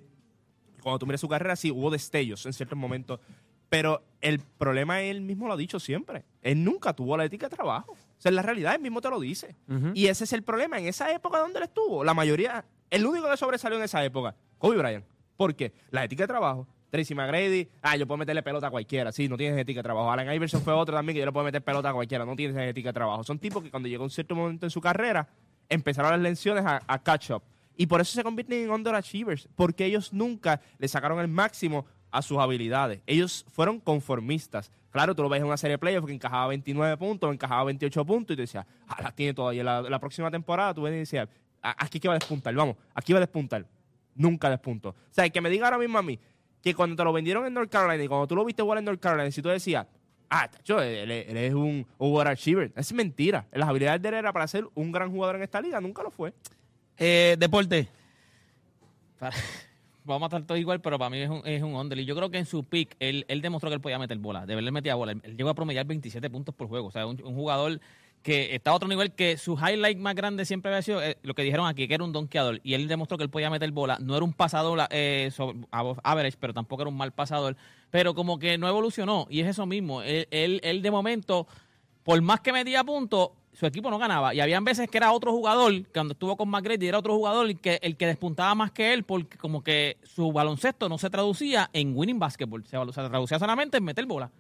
Cuando 0.82 0.99
tú 0.99 1.06
miras 1.06 1.20
su 1.20 1.28
carrera, 1.28 1.54
sí, 1.54 1.70
hubo 1.70 1.92
destellos 1.92 2.44
en 2.44 2.52
ciertos 2.52 2.76
momentos. 2.76 3.20
Pero 3.68 4.02
el 4.20 4.40
problema, 4.40 5.02
él 5.02 5.20
mismo 5.20 5.47
lo 5.47 5.52
ha 5.52 5.56
dicho 5.56 5.78
siempre. 5.78 6.25
Él 6.42 6.62
nunca 6.62 6.92
tuvo 6.92 7.16
la 7.16 7.25
ética 7.25 7.49
de 7.49 7.57
trabajo. 7.57 7.92
O 7.92 8.21
sea, 8.21 8.30
en 8.30 8.37
la 8.37 8.42
realidad, 8.42 8.75
él 8.75 8.80
mismo 8.80 9.00
te 9.00 9.11
lo 9.11 9.21
dice. 9.21 9.57
Y 9.95 10.07
ese 10.07 10.25
es 10.25 10.33
el 10.33 10.42
problema. 10.42 10.78
En 10.78 10.87
esa 10.87 11.11
época 11.12 11.38
donde 11.38 11.59
él 11.59 11.64
estuvo, 11.64 12.04
la 12.04 12.14
mayoría, 12.14 12.64
el 12.90 13.07
único 13.07 13.30
que 13.30 13.37
sobresalió 13.37 13.78
en 13.78 13.85
esa 13.85 14.04
época, 14.04 14.35
Kobe 14.59 14.76
Bryant. 14.76 15.04
¿Por 15.37 15.54
qué? 15.54 15.73
La 15.90 16.04
ética 16.04 16.25
de 16.25 16.28
trabajo. 16.28 16.66
Tracy 16.90 17.14
McGrady, 17.14 17.68
ah, 17.83 17.97
yo 17.97 18.07
puedo 18.07 18.16
meterle 18.16 18.42
pelota 18.42 18.68
a 18.68 18.71
cualquiera. 18.71 19.12
Sí, 19.12 19.28
no 19.28 19.37
tienes 19.37 19.59
ética 19.61 19.80
de 19.80 19.83
trabajo. 19.83 20.11
Allen 20.11 20.33
Iverson 20.33 20.62
fue 20.62 20.73
otro 20.73 20.97
también 20.97 21.14
que 21.14 21.21
yo 21.21 21.26
le 21.26 21.33
puedo 21.33 21.45
meter 21.45 21.62
pelota 21.62 21.90
a 21.90 21.92
cualquiera. 21.92 22.25
No 22.25 22.35
tienes 22.35 22.57
ética 22.57 22.88
de 22.88 22.95
trabajo. 22.95 23.23
Son 23.25 23.38
tipos 23.38 23.62
que 23.62 23.71
cuando 23.71 23.88
llegó 23.88 24.04
un 24.04 24.11
cierto 24.11 24.35
momento 24.35 24.66
en 24.66 24.71
su 24.71 24.80
carrera, 24.80 25.28
empezaron 25.68 26.12
las 26.12 26.21
lecciones 26.21 26.64
a, 26.64 26.80
a 26.87 27.02
catch 27.02 27.30
up. 27.30 27.42
Y 27.76 27.87
por 27.87 28.00
eso 28.00 28.12
se 28.12 28.25
convierten 28.25 28.64
en 28.64 28.71
underachievers. 28.71 29.49
Porque 29.54 29.85
ellos 29.85 30.12
nunca 30.12 30.61
le 30.78 30.88
sacaron 30.88 31.21
el 31.21 31.28
máximo 31.28 31.85
a 32.11 32.23
sus 32.23 32.38
habilidades. 32.38 33.00
Ellos 33.07 33.45
fueron 33.53 33.81
conformistas. 33.81 34.71
Claro, 34.91 35.15
tú 35.15 35.23
lo 35.23 35.29
ves 35.29 35.41
en 35.41 35.47
una 35.47 35.57
serie 35.57 35.75
de 35.75 35.79
playoffs 35.79 36.07
que 36.07 36.15
encajaba 36.15 36.47
29 36.49 36.97
puntos, 36.97 37.33
encajaba 37.33 37.65
28 37.65 38.05
puntos 38.05 38.35
y 38.35 38.37
te 38.37 38.43
decías, 38.43 38.67
ah, 38.88 39.03
las 39.03 39.15
tiene 39.15 39.35
todavía. 39.35 39.62
La, 39.62 39.83
la 39.83 39.99
próxima 39.99 40.31
temporada 40.31 40.73
tú 40.75 40.83
ves 40.83 40.95
y 40.95 40.99
decías, 40.99 41.29
"Ah, 41.62 41.75
aquí 41.79 42.00
que 42.00 42.09
va 42.09 42.15
a 42.15 42.19
despuntar, 42.19 42.55
vamos, 42.55 42.77
aquí 42.95 43.12
va 43.12 43.19
a 43.19 43.21
despuntar. 43.21 43.67
Nunca 44.15 44.49
despuntó. 44.50 44.91
O 44.91 44.95
sea, 45.11 45.25
el 45.25 45.33
que 45.33 45.41
me 45.41 45.50
diga 45.50 45.67
ahora 45.67 45.79
mismo 45.79 45.99
a 45.99 46.03
mí 46.03 46.19
que 46.62 46.75
cuando 46.75 46.97
te 46.97 47.05
lo 47.05 47.12
vendieron 47.12 47.47
en 47.47 47.55
North 47.55 47.71
Carolina 47.71 48.03
y 48.03 48.09
cuando 48.09 48.27
tú 48.27 48.35
lo 48.35 48.45
viste 48.45 48.62
jugar 48.62 48.79
en 48.79 48.85
North 48.87 48.99
Carolina, 49.00 49.31
si 49.31 49.41
tú 49.43 49.49
decías, 49.49 49.87
ah, 50.31 50.49
tacho, 50.50 50.83
él, 50.83 51.11
él 51.11 51.37
es 51.37 51.55
un 51.55 51.87
overachiever, 51.99 52.73
es 52.75 52.93
mentira. 52.93 53.47
Las 53.53 53.69
habilidades 53.69 54.03
de 54.03 54.09
él 54.09 54.15
era 54.15 54.33
para 54.33 54.49
ser 54.49 54.67
un 54.75 54.91
gran 54.91 55.11
jugador 55.12 55.37
en 55.37 55.43
esta 55.43 55.61
liga, 55.61 55.81
nunca 55.81 56.03
lo 56.03 56.11
fue. 56.11 56.33
Eh, 56.97 57.37
deporte. 57.38 57.88
Para- 59.19 59.37
Vamos 60.09 60.23
a 60.23 60.37
estar 60.37 60.47
todos 60.47 60.59
igual, 60.59 60.81
pero 60.81 60.99
para 60.99 61.11
mí 61.11 61.19
es 61.19 61.29
un, 61.29 61.43
es 61.45 61.62
un 61.62 61.75
under. 61.75 61.99
Y 61.99 62.05
yo 62.05 62.17
creo 62.17 62.31
que 62.31 62.38
en 62.38 62.47
su 62.47 62.65
pick, 62.65 62.97
él, 62.99 63.25
él 63.29 63.43
demostró 63.43 63.69
que 63.71 63.75
él 63.75 63.81
podía 63.81 63.99
meter 63.99 64.19
bola. 64.19 64.47
De 64.47 64.55
verdad, 64.55 64.69
él 64.69 64.73
metía 64.73 64.95
bola. 64.95 65.12
Él, 65.12 65.37
llegó 65.37 65.50
a 65.50 65.55
promediar 65.55 65.87
27 65.87 66.31
puntos 66.31 66.55
por 66.55 66.69
juego. 66.69 66.88
O 66.88 66.91
sea, 66.91 67.07
un, 67.07 67.17
jugador 67.19 67.81
que 68.23 68.55
está 68.55 68.71
a 68.71 68.75
otro 68.75 68.88
nivel 68.88 69.12
que 69.12 69.37
su 69.37 69.57
highlight 69.57 69.99
más 69.99 70.15
grande 70.15 70.45
siempre 70.45 70.71
había 70.71 70.83
sido 70.83 71.03
eh, 71.03 71.19
lo 71.23 71.35
que 71.35 71.43
dijeron 71.43 71.67
aquí, 71.67 71.87
que 71.87 71.95
era 71.95 72.05
un 72.05 72.12
donkeador. 72.12 72.61
Y 72.65 72.75
él 72.75 72.88
demostró 72.88 73.19
que 73.19 73.25
él 73.25 73.31
podía 73.31 73.50
meter 73.50 73.71
bola. 73.71 73.99
No 74.00 74.17
era 74.17 74.25
un 74.25 74.33
pasador 74.33 74.81
eh, 74.91 75.31
sobre- 75.33 75.59
average, 75.71 76.38
pero 76.41 76.55
tampoco 76.55 76.83
era 76.83 76.88
un 76.88 76.97
mal 76.97 77.12
pasador. 77.12 77.57
Pero 77.91 78.15
como 78.15 78.38
que 78.38 78.59
no 78.59 78.67
evolucionó. 78.67 79.27
Y 79.29 79.41
es 79.41 79.47
eso 79.47 79.67
mismo. 79.67 80.03
Él, 80.03 80.27
él 80.31 80.83
de 80.83 80.91
momento, 80.91 81.47
por 82.03 82.21
más 82.23 82.41
que 82.41 82.53
metía 82.53 82.83
puntos, 82.83 83.31
su 83.59 83.67
equipo 83.67 83.91
no 83.91 83.99
ganaba. 83.99 84.35
Y 84.35 84.41
habían 84.41 84.62
veces 84.65 84.88
que 84.88 84.99
era 84.99 85.11
otro 85.11 85.33
jugador, 85.33 85.73
que 85.73 85.93
cuando 85.93 86.12
estuvo 86.12 86.37
con 86.37 86.49
McGrady 86.49 86.87
era 86.87 86.99
otro 86.99 87.17
jugador 87.17 87.47
el 87.47 87.59
que, 87.59 87.81
el 87.83 87.97
que 87.97 88.07
despuntaba 88.07 88.55
más 88.55 88.71
que 88.71 88.93
él, 88.93 89.03
porque 89.03 89.37
como 89.37 89.65
que 89.65 89.97
su 90.05 90.31
baloncesto 90.31 90.88
no 90.88 90.97
se 90.97 91.11
traducía 91.11 91.69
en 91.73 91.93
winning 91.97 92.21
basketball, 92.21 92.65
se, 92.65 92.77
se 92.93 93.09
traducía 93.09 93.38
solamente 93.41 93.79
en 93.79 93.85
meter 93.85 94.07
bola. 94.07 94.31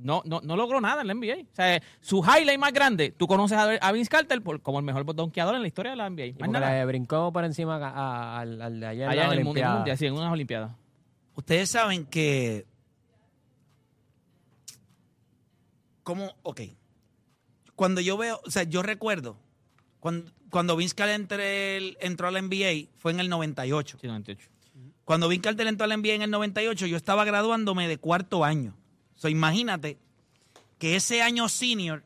No, 0.00 0.22
no, 0.24 0.40
no 0.44 0.54
logró 0.54 0.80
nada 0.80 1.00
en 1.00 1.08
la 1.08 1.14
NBA. 1.14 1.42
O 1.50 1.54
sea, 1.56 1.82
su 2.00 2.18
highlight 2.22 2.60
más 2.60 2.72
grande, 2.72 3.10
tú 3.10 3.26
conoces 3.26 3.58
a, 3.58 3.64
a 3.72 3.90
Vince 3.90 4.08
Carter 4.08 4.40
por- 4.40 4.60
como 4.62 4.78
el 4.78 4.84
mejor 4.84 5.04
donkeador 5.16 5.56
en 5.56 5.62
la 5.62 5.66
historia 5.66 5.90
de 5.90 5.96
la 5.96 6.08
NBA. 6.08 6.26
Y 6.26 6.34
le 6.38 6.84
brincó 6.84 7.32
por 7.32 7.44
encima 7.44 7.76
a- 7.84 7.88
a- 7.90 8.38
al, 8.38 8.62
al 8.62 8.78
de 8.78 8.86
ayer 8.86 9.02
en 9.06 9.08
Allá 9.10 9.26
la 9.26 9.32
en 9.32 9.38
el 9.40 9.44
mundo, 9.44 9.58
en 9.58 9.64
el 9.66 9.70
Olimpiada. 9.72 9.74
mundial, 9.78 9.98
sí, 9.98 10.06
en 10.06 10.12
unas 10.14 10.32
olimpiadas. 10.32 10.70
Ustedes 11.34 11.68
saben 11.70 12.06
que. 12.06 12.64
¿Cómo? 16.04 16.32
Ok. 16.44 16.60
Cuando 17.78 18.00
yo 18.00 18.16
veo. 18.16 18.40
O 18.44 18.50
sea, 18.50 18.64
yo 18.64 18.82
recuerdo. 18.82 19.36
Cuando, 20.00 20.32
cuando 20.50 20.74
Vince 20.74 20.96
Carter 20.96 21.96
entró 22.00 22.26
a 22.26 22.32
la 22.32 22.42
NBA 22.42 22.88
fue 22.98 23.12
en 23.12 23.20
el 23.20 23.28
98. 23.28 23.98
Sí, 24.00 24.08
98. 24.08 24.48
Cuando 25.04 25.28
Vince 25.28 25.42
Carter 25.42 25.68
entró 25.68 25.84
a 25.84 25.86
la 25.86 25.96
NBA 25.96 26.14
en 26.14 26.22
el 26.22 26.30
98, 26.32 26.86
yo 26.86 26.96
estaba 26.96 27.24
graduándome 27.24 27.86
de 27.86 27.96
cuarto 27.96 28.44
año. 28.44 28.74
O 29.14 29.20
sea, 29.20 29.30
imagínate 29.30 29.96
que 30.80 30.96
ese 30.96 31.22
año 31.22 31.48
senior, 31.48 32.02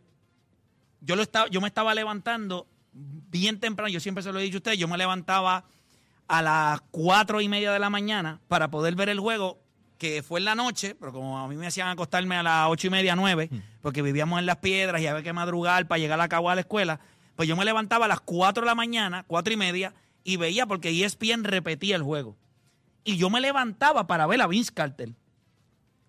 yo, 1.01 1.17
lo 1.17 1.23
estaba, 1.23 1.49
yo 1.49 1.63
me 1.63 1.69
estaba 1.69 1.95
levantando 1.95 2.67
bien 2.93 3.59
temprano. 3.59 3.89
Yo 3.89 4.01
siempre 4.01 4.23
se 4.23 4.31
lo 4.31 4.41
he 4.41 4.43
dicho 4.43 4.59
a 4.59 4.61
ustedes, 4.61 4.79
yo 4.79 4.89
me 4.89 4.99
levantaba 4.99 5.65
a 6.29 6.43
las 6.43 6.83
cuatro 6.91 7.41
y 7.41 7.49
media 7.49 7.73
de 7.73 7.79
la 7.79 7.89
mañana 7.89 8.43
para 8.47 8.71
poder 8.71 8.95
ver 8.95 9.09
el 9.09 9.21
juego 9.21 9.62
que 10.03 10.21
fue 10.25 10.41
en 10.41 10.47
la 10.47 10.57
noche, 10.57 10.97
pero 10.97 11.13
como 11.13 11.39
a 11.39 11.47
mí 11.47 11.55
me 11.55 11.69
hacían 11.69 11.87
acostarme 11.87 12.35
a 12.35 12.43
las 12.43 12.69
ocho 12.69 12.89
y 12.89 12.91
media, 12.91 13.15
nueve, 13.15 13.49
porque 13.83 14.03
vivíamos 14.03 14.41
en 14.41 14.47
las 14.47 14.57
piedras 14.57 15.01
y 15.01 15.07
había 15.07 15.23
que 15.23 15.33
madrugar 15.33 15.87
para 15.87 16.01
llegar 16.01 16.21
a 16.21 16.29
cabo 16.29 16.51
a 16.51 16.57
la 16.57 16.63
escuela, 16.63 16.99
pues 17.37 17.49
yo 17.49 17.55
me 17.55 17.65
levantaba 17.65 18.07
a 18.07 18.09
las 18.09 18.21
cuatro 18.21 18.63
de 18.63 18.67
la 18.67 18.75
mañana, 18.75 19.25
cuatro 19.29 19.55
y 19.55 19.57
media, 19.57 19.95
y 20.25 20.39
veía 20.39 20.67
porque 20.67 20.89
ESPN 21.05 21.45
repetía 21.45 21.95
el 21.95 22.03
juego. 22.03 22.37
Y 23.05 23.17
yo 23.17 23.31
me 23.31 23.41
levantaba 23.41 24.09
para 24.09 24.27
ver 24.27 24.43
a 24.43 24.49
Vince 24.49 24.73
Carter. 24.75 25.15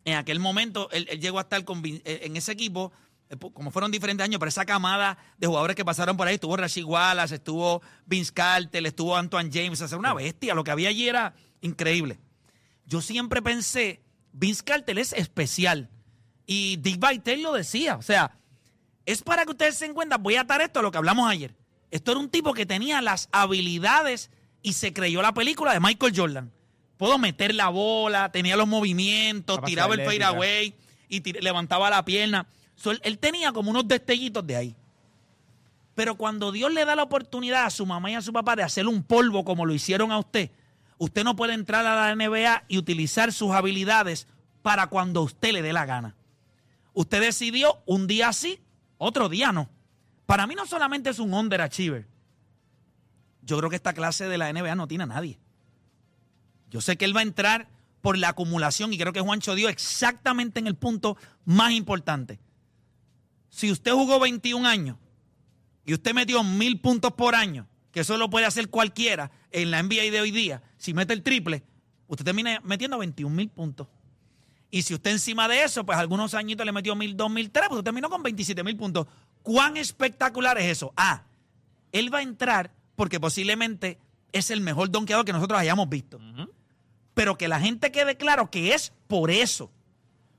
En 0.05 0.17
aquel 0.17 0.39
momento, 0.39 0.89
él, 0.89 1.05
él 1.11 1.21
llegó 1.21 1.37
a 1.37 1.43
estar 1.43 1.63
con 1.63 1.85
eh, 1.85 2.01
en 2.03 2.35
ese 2.35 2.51
equipo, 2.51 2.91
eh, 3.29 3.37
como 3.53 3.69
fueron 3.69 3.91
diferentes 3.91 4.25
años, 4.25 4.39
pero 4.39 4.49
esa 4.49 4.65
camada 4.65 5.19
de 5.37 5.45
jugadores 5.45 5.75
que 5.75 5.85
pasaron 5.85 6.17
por 6.17 6.27
ahí, 6.27 6.33
estuvo 6.33 6.57
Rashid 6.57 6.85
Wallace, 6.85 7.35
estuvo 7.35 7.83
Vince 8.07 8.33
Carter, 8.33 8.83
estuvo 8.87 9.15
Antoine 9.15 9.51
James, 9.53 9.77
sea, 9.77 9.99
una 9.99 10.15
bestia, 10.15 10.55
lo 10.55 10.63
que 10.63 10.71
había 10.71 10.89
allí 10.89 11.07
era 11.07 11.35
increíble. 11.61 12.17
Yo 12.85 13.01
siempre 13.01 13.41
pensé, 13.41 14.01
Vince 14.31 14.63
Carter 14.63 14.99
es 14.99 15.13
especial. 15.13 15.89
Y 16.45 16.77
Dick 16.77 16.95
Vitale 16.95 17.41
lo 17.41 17.53
decía, 17.53 17.95
o 17.95 18.01
sea, 18.01 18.37
es 19.05 19.21
para 19.21 19.45
que 19.45 19.51
ustedes 19.51 19.77
se 19.77 19.85
den 19.85 19.93
cuenta, 19.93 20.17
voy 20.17 20.35
a 20.35 20.41
atar 20.41 20.61
esto 20.61 20.79
a 20.79 20.81
lo 20.81 20.91
que 20.91 20.97
hablamos 20.97 21.29
ayer. 21.29 21.55
Esto 21.91 22.11
era 22.11 22.19
un 22.19 22.29
tipo 22.29 22.53
que 22.53 22.65
tenía 22.65 23.01
las 23.01 23.29
habilidades 23.31 24.31
y 24.61 24.73
se 24.73 24.93
creyó 24.93 25.21
la 25.21 25.33
película 25.33 25.73
de 25.73 25.79
Michael 25.79 26.13
Jordan. 26.15 26.51
Puedo 26.97 27.17
meter 27.17 27.53
la 27.53 27.69
bola, 27.69 28.31
tenía 28.31 28.55
los 28.55 28.67
movimientos, 28.67 29.61
tiraba 29.63 29.93
el 29.95 30.03
fadeaway 30.03 30.73
y 31.09 31.21
levantaba 31.41 31.89
la 31.89 32.03
pierna. 32.03 32.47
So, 32.75 32.91
él 32.91 33.19
tenía 33.19 33.51
como 33.51 33.71
unos 33.71 33.87
destellitos 33.87 34.45
de 34.45 34.55
ahí. 34.55 34.75
Pero 35.95 36.15
cuando 36.15 36.51
Dios 36.51 36.73
le 36.73 36.85
da 36.85 36.95
la 36.95 37.03
oportunidad 37.03 37.65
a 37.65 37.69
su 37.69 37.85
mamá 37.85 38.09
y 38.09 38.15
a 38.15 38.21
su 38.21 38.33
papá 38.33 38.55
de 38.55 38.63
hacer 38.63 38.87
un 38.87 39.03
polvo 39.03 39.45
como 39.45 39.65
lo 39.65 39.73
hicieron 39.73 40.11
a 40.11 40.17
usted, 40.17 40.49
usted 41.03 41.25
no 41.25 41.35
puede 41.35 41.53
entrar 41.53 41.85
a 41.85 41.95
la 41.95 42.15
NBA 42.15 42.63
y 42.69 42.77
utilizar 42.77 43.33
sus 43.33 43.51
habilidades 43.51 44.27
para 44.61 44.87
cuando 44.87 45.21
usted 45.21 45.51
le 45.51 45.61
dé 45.61 45.73
la 45.73 45.85
gana. 45.85 46.15
Usted 46.93 47.19
decidió 47.19 47.81
un 47.85 48.07
día 48.07 48.31
sí, 48.31 48.61
otro 48.97 49.27
día 49.27 49.51
no. 49.51 49.69
Para 50.25 50.47
mí 50.47 50.55
no 50.55 50.65
solamente 50.65 51.09
es 51.09 51.19
un 51.19 51.33
underachiever. 51.33 52.07
Yo 53.41 53.57
creo 53.57 53.69
que 53.69 53.75
esta 53.75 53.93
clase 53.93 54.29
de 54.29 54.37
la 54.37 54.51
NBA 54.53 54.75
no 54.75 54.87
tiene 54.87 55.03
a 55.03 55.07
nadie. 55.07 55.37
Yo 56.71 56.79
sé 56.79 56.95
que 56.95 57.03
él 57.03 57.15
va 57.15 57.19
a 57.19 57.23
entrar 57.23 57.67
por 58.01 58.17
la 58.17 58.29
acumulación 58.29 58.93
y 58.93 58.97
creo 58.97 59.11
que 59.11 59.19
Juancho 59.19 59.55
dio 59.55 59.67
exactamente 59.67 60.59
en 60.59 60.67
el 60.67 60.75
punto 60.75 61.17
más 61.43 61.73
importante. 61.73 62.39
Si 63.49 63.69
usted 63.69 63.91
jugó 63.91 64.21
21 64.21 64.65
años 64.65 64.97
y 65.85 65.93
usted 65.93 66.13
metió 66.13 66.43
mil 66.43 66.79
puntos 66.79 67.11
por 67.11 67.35
año, 67.35 67.67
que 67.93 68.01
eso 68.01 68.17
lo 68.17 68.29
puede 68.29 68.45
hacer 68.47 68.69
cualquiera 68.69 69.31
en 69.51 69.71
la 69.71 69.81
NBA 69.81 70.11
de 70.11 70.19
hoy 70.19 70.31
día, 70.31 70.63
si 70.77 70.93
mete 70.93 71.13
el 71.13 71.21
triple, 71.21 71.63
usted 72.07 72.25
termina 72.25 72.59
metiendo 72.63 72.97
21 72.97 73.33
mil 73.33 73.49
puntos. 73.49 73.87
Y 74.71 74.81
si 74.81 74.95
usted 74.95 75.11
encima 75.11 75.47
de 75.47 75.63
eso, 75.63 75.85
pues 75.85 75.99
algunos 75.99 76.33
añitos 76.33 76.65
le 76.65 76.71
metió 76.71 76.95
mil, 76.95 77.15
dos 77.15 77.29
mil, 77.29 77.51
tres, 77.51 77.67
pues 77.67 77.77
usted 77.77 77.85
terminó 77.85 78.09
con 78.09 78.23
27 78.23 78.63
mil 78.63 78.75
puntos. 78.75 79.05
¿Cuán 79.43 79.77
espectacular 79.77 80.57
es 80.57 80.65
eso? 80.65 80.91
Ah, 80.97 81.21
él 81.91 82.11
va 82.11 82.17
a 82.17 82.23
entrar 82.23 82.71
porque 82.95 83.19
posiblemente 83.19 83.99
es 84.31 84.49
el 84.49 84.61
mejor 84.61 84.89
donkeador 84.89 85.23
que 85.23 85.33
nosotros 85.33 85.59
hayamos 85.59 85.87
visto. 85.87 86.19
Pero 87.13 87.37
que 87.37 87.47
la 87.47 87.59
gente 87.59 87.91
quede 87.91 88.17
claro 88.17 88.49
que 88.49 88.73
es 88.73 88.91
por 89.07 89.29
eso. 89.29 89.71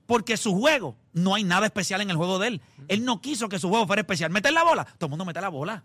Porque 0.06 0.36
su 0.36 0.58
juego, 0.58 0.96
no 1.12 1.36
hay 1.36 1.44
nada 1.44 1.66
especial 1.66 2.00
en 2.00 2.10
el 2.10 2.16
juego 2.16 2.40
de 2.40 2.48
él. 2.48 2.62
Él 2.88 3.04
no 3.04 3.20
quiso 3.20 3.48
que 3.48 3.60
su 3.60 3.68
juego 3.68 3.86
fuera 3.86 4.02
especial. 4.02 4.32
Meter 4.32 4.52
la 4.52 4.64
bola, 4.64 4.84
todo 4.84 5.06
el 5.06 5.10
mundo 5.10 5.24
mete 5.24 5.40
la 5.40 5.48
bola. 5.48 5.84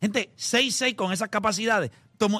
Gente, 0.00 0.32
6-6 0.36 0.94
con 0.94 1.12
esas 1.12 1.28
capacidades. 1.28 1.90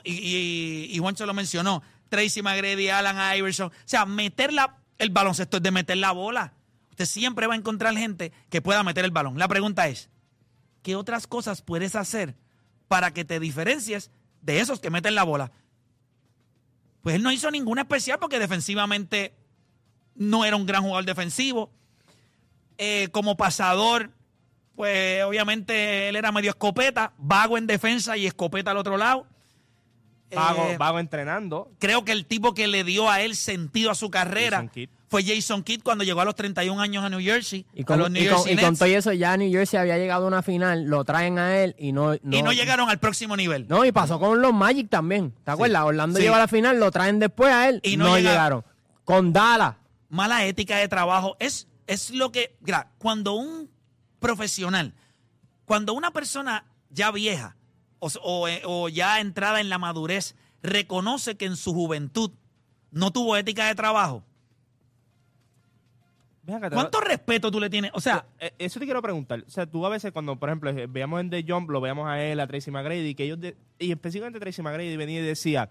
Y, 0.04 0.88
y 0.90 0.98
Juancho 0.98 1.26
lo 1.26 1.34
mencionó. 1.34 1.82
Tracy 2.08 2.42
McGrady, 2.42 2.88
Alan 2.88 3.36
Iverson. 3.36 3.68
O 3.68 3.72
sea, 3.84 4.06
meter 4.06 4.52
la, 4.52 4.78
el 4.98 5.10
baloncesto 5.10 5.58
es 5.58 5.62
de 5.62 5.70
meter 5.70 5.96
la 5.96 6.12
bola. 6.12 6.54
Usted 6.90 7.06
siempre 7.06 7.46
va 7.46 7.54
a 7.54 7.58
encontrar 7.58 7.96
gente 7.96 8.32
que 8.48 8.62
pueda 8.62 8.82
meter 8.82 9.04
el 9.04 9.10
balón. 9.10 9.38
La 9.38 9.48
pregunta 9.48 9.88
es, 9.88 10.08
¿qué 10.82 10.96
otras 10.96 11.26
cosas 11.26 11.62
puedes 11.62 11.94
hacer 11.94 12.36
para 12.88 13.12
que 13.12 13.24
te 13.24 13.40
diferencies 13.40 14.10
de 14.40 14.60
esos 14.60 14.80
que 14.80 14.90
meten 14.90 15.14
la 15.14 15.24
bola? 15.24 15.52
Pues 17.02 17.16
él 17.16 17.22
no 17.22 17.32
hizo 17.32 17.50
ninguna 17.50 17.82
especial 17.82 18.18
porque 18.18 18.38
defensivamente 18.38 19.34
no 20.14 20.44
era 20.44 20.56
un 20.56 20.66
gran 20.66 20.82
jugador 20.82 21.04
defensivo. 21.04 21.70
Eh, 22.78 23.08
como 23.12 23.36
pasador, 23.36 24.10
pues 24.76 25.24
obviamente 25.24 26.08
él 26.08 26.16
era 26.16 26.30
medio 26.32 26.50
escopeta, 26.50 27.12
vago 27.18 27.56
en 27.58 27.66
defensa 27.66 28.16
y 28.16 28.26
escopeta 28.26 28.70
al 28.70 28.76
otro 28.76 28.96
lado. 28.96 29.26
Vago, 30.34 30.66
Eh, 30.70 30.76
vago 30.76 30.98
entrenando. 30.98 31.70
creo 31.78 32.04
que 32.04 32.10
el 32.12 32.26
tipo 32.26 32.52
que 32.52 32.66
le 32.66 32.82
dio 32.82 33.08
a 33.08 33.20
él 33.22 33.36
sentido 33.36 33.90
a 33.92 33.94
su 33.94 34.10
carrera 34.10 34.56
Jason 34.58 34.68
Kidd. 34.70 34.88
Fue 35.08 35.22
Jason 35.24 35.62
Kidd 35.62 35.82
cuando 35.84 36.02
llegó 36.02 36.20
a 36.20 36.24
los 36.24 36.34
31 36.34 36.80
años 36.82 37.04
a 37.04 37.08
New 37.08 37.20
Jersey. 37.20 37.64
Y 37.72 37.82
a 37.82 37.84
con, 37.84 38.00
los 38.00 38.10
New 38.10 38.24
y 38.24 38.26
con- 38.26 38.48
y 38.50 38.56
con 38.56 38.76
todo 38.76 38.88
eso, 38.88 39.12
ya 39.12 39.36
New 39.36 39.48
Jersey 39.52 39.78
había 39.78 39.96
llegado 39.98 40.24
a 40.24 40.28
una 40.28 40.42
final, 40.42 40.84
lo 40.86 41.04
traen 41.04 41.38
a 41.38 41.58
él 41.58 41.76
y 41.78 41.92
no... 41.92 42.14
y 42.16 42.20
no 42.42 42.52
llegaron 42.52 42.90
al 42.90 42.98
próximo 42.98 43.36
nivel. 43.36 43.66
No, 43.68 43.84
y 43.84 43.92
pasó 43.92 44.18
con 44.18 44.42
los 44.42 44.52
Magic 44.52 44.90
también. 44.90 45.32
¿Te 45.44 45.52
acuerdas? 45.52 45.82
Orlando 45.84 46.16
Sí. 46.18 46.24
llegó 46.24 46.34
a 46.34 46.40
la 46.40 46.48
final, 46.48 46.80
lo 46.80 46.90
traen 46.90 47.20
después 47.20 47.52
a 47.54 47.68
él 47.68 47.80
Y 47.84 47.92
y 47.92 47.96
no 47.96 48.06
no, 48.08 48.16
llegaron. 48.16 48.62
llegaron. 48.62 48.64
Con 49.04 49.32
Dallas. 49.32 49.76
Mala 50.08 50.44
ética 50.44 50.76
de 50.78 50.88
trabajo 50.88 51.36
es, 51.38 51.68
es 51.86 52.10
lo 52.10 52.32
que. 52.32 52.56
Mira, 52.62 52.88
cuando 52.98 53.34
un 53.34 53.70
profesional, 54.18 54.92
cuando 55.64 55.92
una 55.94 56.10
persona 56.12 56.64
ya 56.90 57.10
vieja 57.10 57.56
o, 57.98 58.08
o- 58.22 58.48
o 58.64 58.88
ya 58.88 59.20
entrada 59.20 59.60
en 59.60 59.68
la 59.68 59.78
madurez 59.78 60.34
reconoce 60.62 61.36
que 61.36 61.44
en 61.46 61.56
su 61.56 61.72
juventud 61.74 62.30
no 62.90 63.10
tuvo 63.12 63.36
ética 63.36 63.66
de 63.68 63.74
trabajo, 63.74 64.22
¿cuánto 66.76 67.00
respeto 67.00 67.50
tú 67.50 67.58
le 67.58 67.68
tienes? 67.68 67.90
O 67.94 68.00
sea, 68.00 68.24
Eh, 68.38 68.52
Eso 68.58 68.78
te 68.78 68.84
quiero 68.86 69.02
preguntar. 69.02 69.42
O 69.46 69.50
sea, 69.50 69.66
tú 69.66 69.84
a 69.84 69.88
veces 69.88 70.12
cuando, 70.12 70.36
por 70.36 70.48
ejemplo, 70.48 70.70
eh, 70.70 70.86
veamos 70.88 71.20
en 71.20 71.28
The 71.30 71.44
Jump, 71.46 71.70
lo 71.70 71.80
veamos 71.80 72.06
a 72.08 72.22
él, 72.22 72.38
a 72.38 72.46
Tracy 72.46 72.70
McGrady, 72.70 73.14
que 73.16 73.24
ellos, 73.24 73.40
de- 73.40 73.56
y 73.80 73.90
específicamente 73.90 74.38
Tracy 74.38 74.62
McGrady 74.62 74.96
venía 74.96 75.18
y 75.20 75.24
decía, 75.24 75.70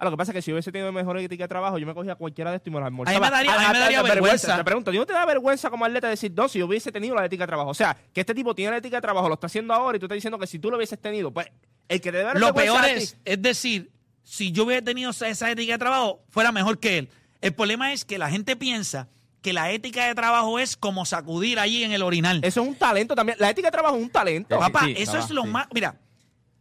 ah, 0.00 0.04
lo 0.06 0.10
que 0.10 0.16
pasa 0.16 0.32
es 0.32 0.34
que 0.36 0.42
si 0.42 0.50
yo 0.50 0.54
hubiese 0.56 0.72
tenido 0.72 0.90
mejor 0.92 1.16
ética 1.18 1.44
de 1.44 1.48
trabajo, 1.48 1.78
yo 1.78 1.86
me 1.86 1.94
cogía 1.94 2.14
cualquiera 2.14 2.50
de 2.50 2.56
esto 2.56 2.70
y 2.70 2.72
me 2.72 2.80
lo 2.80 2.86
almorzaba. 2.86 3.16
A 3.16 3.20
mí 3.20 3.24
me 3.26 3.30
daría- 3.30 3.54
a 3.54 3.58
mí 3.58 3.60
me 3.72 3.78
Ah, 3.78 3.80
daría 3.80 4.02
vergüenza. 4.02 4.56
Te 4.56 4.64
pregunto, 4.64 4.92
¿no 4.92 5.06
te 5.06 5.12
da 5.12 5.24
vergüenza 5.26 5.70
como 5.70 5.84
atleta 5.84 6.08
decir, 6.08 6.32
no, 6.34 6.48
si 6.48 6.58
yo 6.58 6.66
hubiese 6.66 6.90
tenido 6.90 7.14
la 7.14 7.24
ética 7.26 7.44
de 7.44 7.48
trabajo? 7.48 7.70
O 7.70 7.74
sea, 7.74 7.96
que 8.12 8.20
este 8.20 8.34
tipo 8.34 8.54
tiene 8.54 8.72
la 8.72 8.78
ética 8.78 8.96
de 8.96 9.02
trabajo, 9.02 9.28
lo 9.28 9.34
está 9.34 9.46
haciendo 9.46 9.74
ahora 9.74 9.96
y 9.96 10.00
tú 10.00 10.06
estás 10.06 10.16
diciendo 10.16 10.38
que 10.38 10.46
si 10.46 10.58
tú 10.58 10.70
lo 10.70 10.76
hubieses 10.78 10.98
tenido, 10.98 11.30
pues 11.30 11.46
el 11.88 12.00
que 12.00 12.10
te 12.10 12.18
debe 12.18 12.28
dar 12.28 12.38
lo 12.40 12.54
peor 12.54 12.84
es, 12.86 13.16
es 13.24 13.42
decir, 13.42 13.90
si 14.22 14.52
yo 14.52 14.64
hubiera 14.64 14.82
tenido 14.84 15.10
esa, 15.10 15.50
ética 15.50 15.72
de 15.72 15.78
trabajo, 15.78 16.22
fuera 16.30 16.52
mejor 16.52 16.78
que 16.78 16.98
él. 16.98 17.08
El 17.40 17.52
problema 17.52 17.92
es 17.92 18.04
que 18.04 18.16
la 18.18 18.30
gente 18.30 18.56
piensa 18.56 19.08
que 19.42 19.52
la 19.52 19.70
ética 19.72 20.06
de 20.06 20.14
trabajo 20.14 20.58
es 20.58 20.76
como 20.76 21.04
sacudir 21.06 21.58
allí 21.58 21.82
en 21.82 21.92
el 21.92 22.02
orinal. 22.02 22.40
Eso 22.44 22.60
es 22.62 22.68
un 22.68 22.74
talento 22.74 23.14
también. 23.14 23.38
La 23.40 23.50
ética 23.50 23.68
de 23.68 23.72
trabajo 23.72 23.96
es 23.96 24.02
un 24.02 24.10
talento. 24.10 24.54
Sí, 24.56 24.60
Papá, 24.60 24.84
sí, 24.84 24.94
eso 24.98 25.18
es 25.18 25.30
lo 25.30 25.42
sí. 25.42 25.48
más. 25.48 25.66
Mira, 25.72 25.96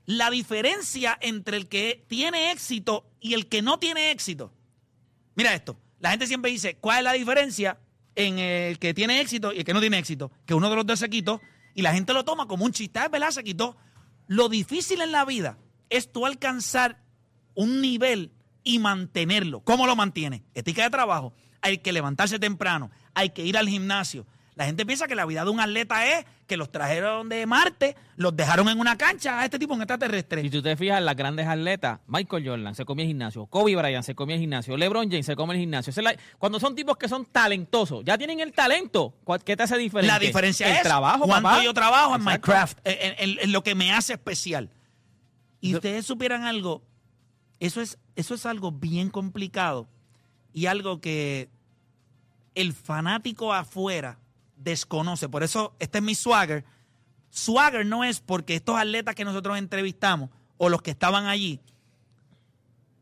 la 0.10 0.32
diferencia 0.32 1.20
entre 1.22 1.56
el 1.56 1.68
que 1.68 2.04
tiene 2.08 2.52
éxito 2.52 3.06
y 3.22 3.36
el 3.36 3.48
que 3.48 3.62
no 3.62 3.78
tiene 3.78 4.10
éxito. 4.10 4.52
Mira 5.36 5.54
esto. 5.54 5.80
La 6.00 6.10
gente 6.10 6.26
siempre 6.26 6.50
dice, 6.50 6.78
¿cuál 6.78 6.98
es 6.98 7.04
la 7.04 7.14
diferencia 7.14 7.78
en 8.16 8.40
el 8.40 8.80
que 8.80 8.96
tiene 8.96 9.22
éxito 9.22 9.54
y 9.54 9.60
el 9.60 9.66
que 9.66 9.74
no 9.76 9.80
tiene 9.80 10.00
éxito? 10.00 10.32
Que 10.48 10.56
uno 10.56 10.68
de 10.72 10.78
los 10.78 10.88
dos 10.88 10.98
se 10.98 11.12
quitó 11.12 11.40
y 11.76 11.84
la 11.84 11.94
gente 11.94 12.12
lo 12.14 12.26
toma 12.26 12.48
como 12.48 12.66
un 12.66 12.72
chiste. 12.72 13.00
Verdad, 13.08 13.30
se 13.30 13.44
quitó. 13.44 13.78
Lo 14.26 14.50
difícil 14.50 15.00
en 15.02 15.12
la 15.12 15.26
vida 15.26 15.60
es 15.92 16.12
tú 16.12 16.26
alcanzar 16.26 17.04
un 17.54 17.80
nivel 17.80 18.32
y 18.64 18.80
mantenerlo. 18.80 19.60
¿Cómo 19.60 19.86
lo 19.86 19.96
mantiene? 19.96 20.44
Ética 20.56 20.82
de 20.82 20.90
trabajo. 20.90 21.36
Hay 21.62 21.78
que 21.78 21.94
levantarse 21.94 22.40
temprano, 22.40 22.90
hay 23.14 23.30
que 23.30 23.46
ir 23.46 23.60
al 23.60 23.70
gimnasio. 23.70 24.26
La 24.56 24.66
gente 24.66 24.86
piensa 24.86 25.08
que 25.08 25.16
la 25.16 25.26
vida 25.26 25.46
de 25.46 25.50
un 25.52 25.60
atleta 25.62 26.06
es 26.06 26.26
que 26.46 26.58
los 26.58 26.70
trajeron 26.72 27.30
de 27.30 27.46
Marte, 27.46 27.96
los 28.18 28.36
dejaron 28.36 28.68
en 28.68 28.78
una 28.80 28.98
cancha 28.98 29.40
a 29.40 29.46
este 29.46 29.58
tipo, 29.58 29.74
un 29.74 29.82
extraterrestre. 29.82 30.42
Si 30.42 30.50
tú 30.50 30.62
te 30.62 30.76
fijas, 30.76 31.02
las 31.02 31.16
grandes 31.16 31.48
atletas, 31.48 32.00
Michael 32.08 32.46
Jordan 32.46 32.76
se 32.76 32.84
comía 32.84 33.04
el 33.06 33.10
gimnasio, 33.10 33.46
Kobe 33.46 33.76
Bryant 33.78 34.04
se 34.06 34.16
comía 34.16 34.36
el 34.36 34.42
gimnasio, 34.42 34.76
LeBron 34.76 35.10
James 35.10 35.26
se 35.26 35.36
come 35.38 35.54
el 35.54 35.62
gimnasio. 35.62 35.94
Cuando 36.38 36.60
son 36.60 36.76
tipos 36.76 36.98
que 36.98 37.08
son 37.08 37.26
talentosos, 37.26 38.04
ya 38.04 38.18
tienen 38.18 38.42
el 38.42 38.52
talento, 38.52 39.14
¿cuál- 39.24 39.42
¿qué 39.44 39.56
te 39.56 39.64
hace 39.64 39.78
diferente? 39.78 40.12
La 40.12 40.20
diferencia 40.20 40.68
el 40.68 40.76
es 40.78 40.82
trabajo, 40.84 41.26
cuánto 41.26 41.48
papá. 41.50 41.64
yo 41.64 41.74
trabajo 41.74 42.16
en 42.16 42.22
Exacto. 42.22 42.48
Minecraft, 42.52 42.80
en, 42.84 43.30
en- 43.30 43.40
en 43.40 43.52
lo 43.54 43.64
que 43.64 43.76
me 43.76 43.94
hace 43.94 44.14
especial. 44.14 44.70
Y 45.62 45.76
ustedes 45.76 46.06
supieran 46.06 46.44
algo, 46.44 46.82
eso 47.62 47.80
es, 47.82 47.98
eso 48.16 48.34
es 48.34 48.46
algo 48.46 48.72
bien 48.74 49.10
complicado 49.10 49.88
y 50.54 50.66
algo 50.66 51.00
que 51.00 51.50
el 52.56 52.74
fanático 52.74 53.54
afuera 53.54 54.18
desconoce. 54.60 55.30
Por 55.30 55.44
eso 55.44 55.76
este 55.80 55.98
es 55.98 56.04
mi 56.04 56.16
swagger. 56.16 56.66
Swagger 57.30 57.86
no 57.86 58.04
es 58.04 58.20
porque 58.20 58.56
estos 58.56 58.76
atletas 58.78 59.16
que 59.16 59.26
nosotros 59.26 59.58
entrevistamos 59.58 60.30
o 60.58 60.70
los 60.70 60.82
que 60.82 60.92
estaban 60.92 61.26
allí, 61.26 61.62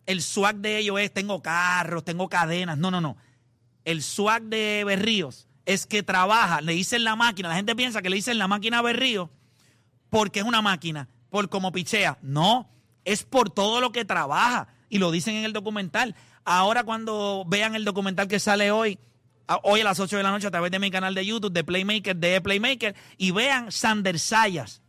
el 0.06 0.22
swag 0.22 0.58
de 0.58 0.78
ellos 0.78 1.00
es 1.00 1.14
tengo 1.14 1.42
carros, 1.42 2.04
tengo 2.06 2.30
cadenas. 2.30 2.78
No, 2.78 2.92
no, 2.92 3.02
no. 3.02 3.18
El 3.84 4.02
swag 4.02 4.44
de 4.44 4.84
Berríos 4.86 5.48
es 5.66 5.86
que 5.86 6.04
trabaja, 6.04 6.62
le 6.62 6.74
dicen 6.74 7.04
la 7.04 7.16
máquina. 7.16 7.50
La 7.50 7.56
gente 7.56 7.76
piensa 7.76 8.02
que 8.02 8.10
le 8.10 8.16
dicen 8.16 8.38
la 8.38 8.48
máquina 8.48 8.80
a 8.80 8.82
Berríos 8.82 9.30
porque 10.10 10.40
es 10.40 10.46
una 10.46 10.62
máquina, 10.62 11.10
por 11.30 11.50
como 11.50 11.72
pichea. 11.72 12.18
No, 12.22 12.70
es 13.06 13.24
por 13.24 13.50
todo 13.50 13.82
lo 13.82 13.92
que 13.92 14.06
trabaja. 14.06 14.70
Y 14.90 15.00
lo 15.00 15.12
dicen 15.12 15.36
en 15.36 15.46
el 15.46 15.52
documental. 15.52 16.16
Ahora 16.46 16.84
cuando 16.84 17.44
vean 17.46 17.76
el 17.76 17.84
documental 17.84 18.30
que 18.30 18.40
sale 18.40 18.72
hoy, 18.72 19.00
hoy 19.64 19.82
a 19.82 19.84
las 19.84 20.00
8 20.00 20.18
de 20.18 20.24
la 20.24 20.32
noche 20.32 20.48
a 20.48 20.52
través 20.52 20.72
de 20.72 20.80
mi 20.80 20.92
canal 20.92 21.16
de 21.16 21.26
YouTube, 21.26 21.52
de 21.52 21.64
Playmaker, 21.64 22.16
de 22.16 22.42
Playmaker, 22.42 22.96
y 23.18 23.32
vean 23.32 23.72
Sander 23.72 24.20
Sayas, 24.20 24.82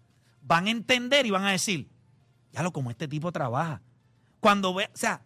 van 0.43 0.67
a 0.67 0.71
entender 0.71 1.27
y 1.27 1.31
van 1.31 1.45
a 1.45 1.53
decir, 1.53 1.89
ya 2.53 2.63
lo 2.63 2.73
como 2.73 2.91
este 2.91 3.07
tipo 3.09 3.31
trabaja. 3.33 3.83
Cuando 4.41 4.75
ve, 4.75 4.85
o 4.93 4.97
sea, 4.97 5.23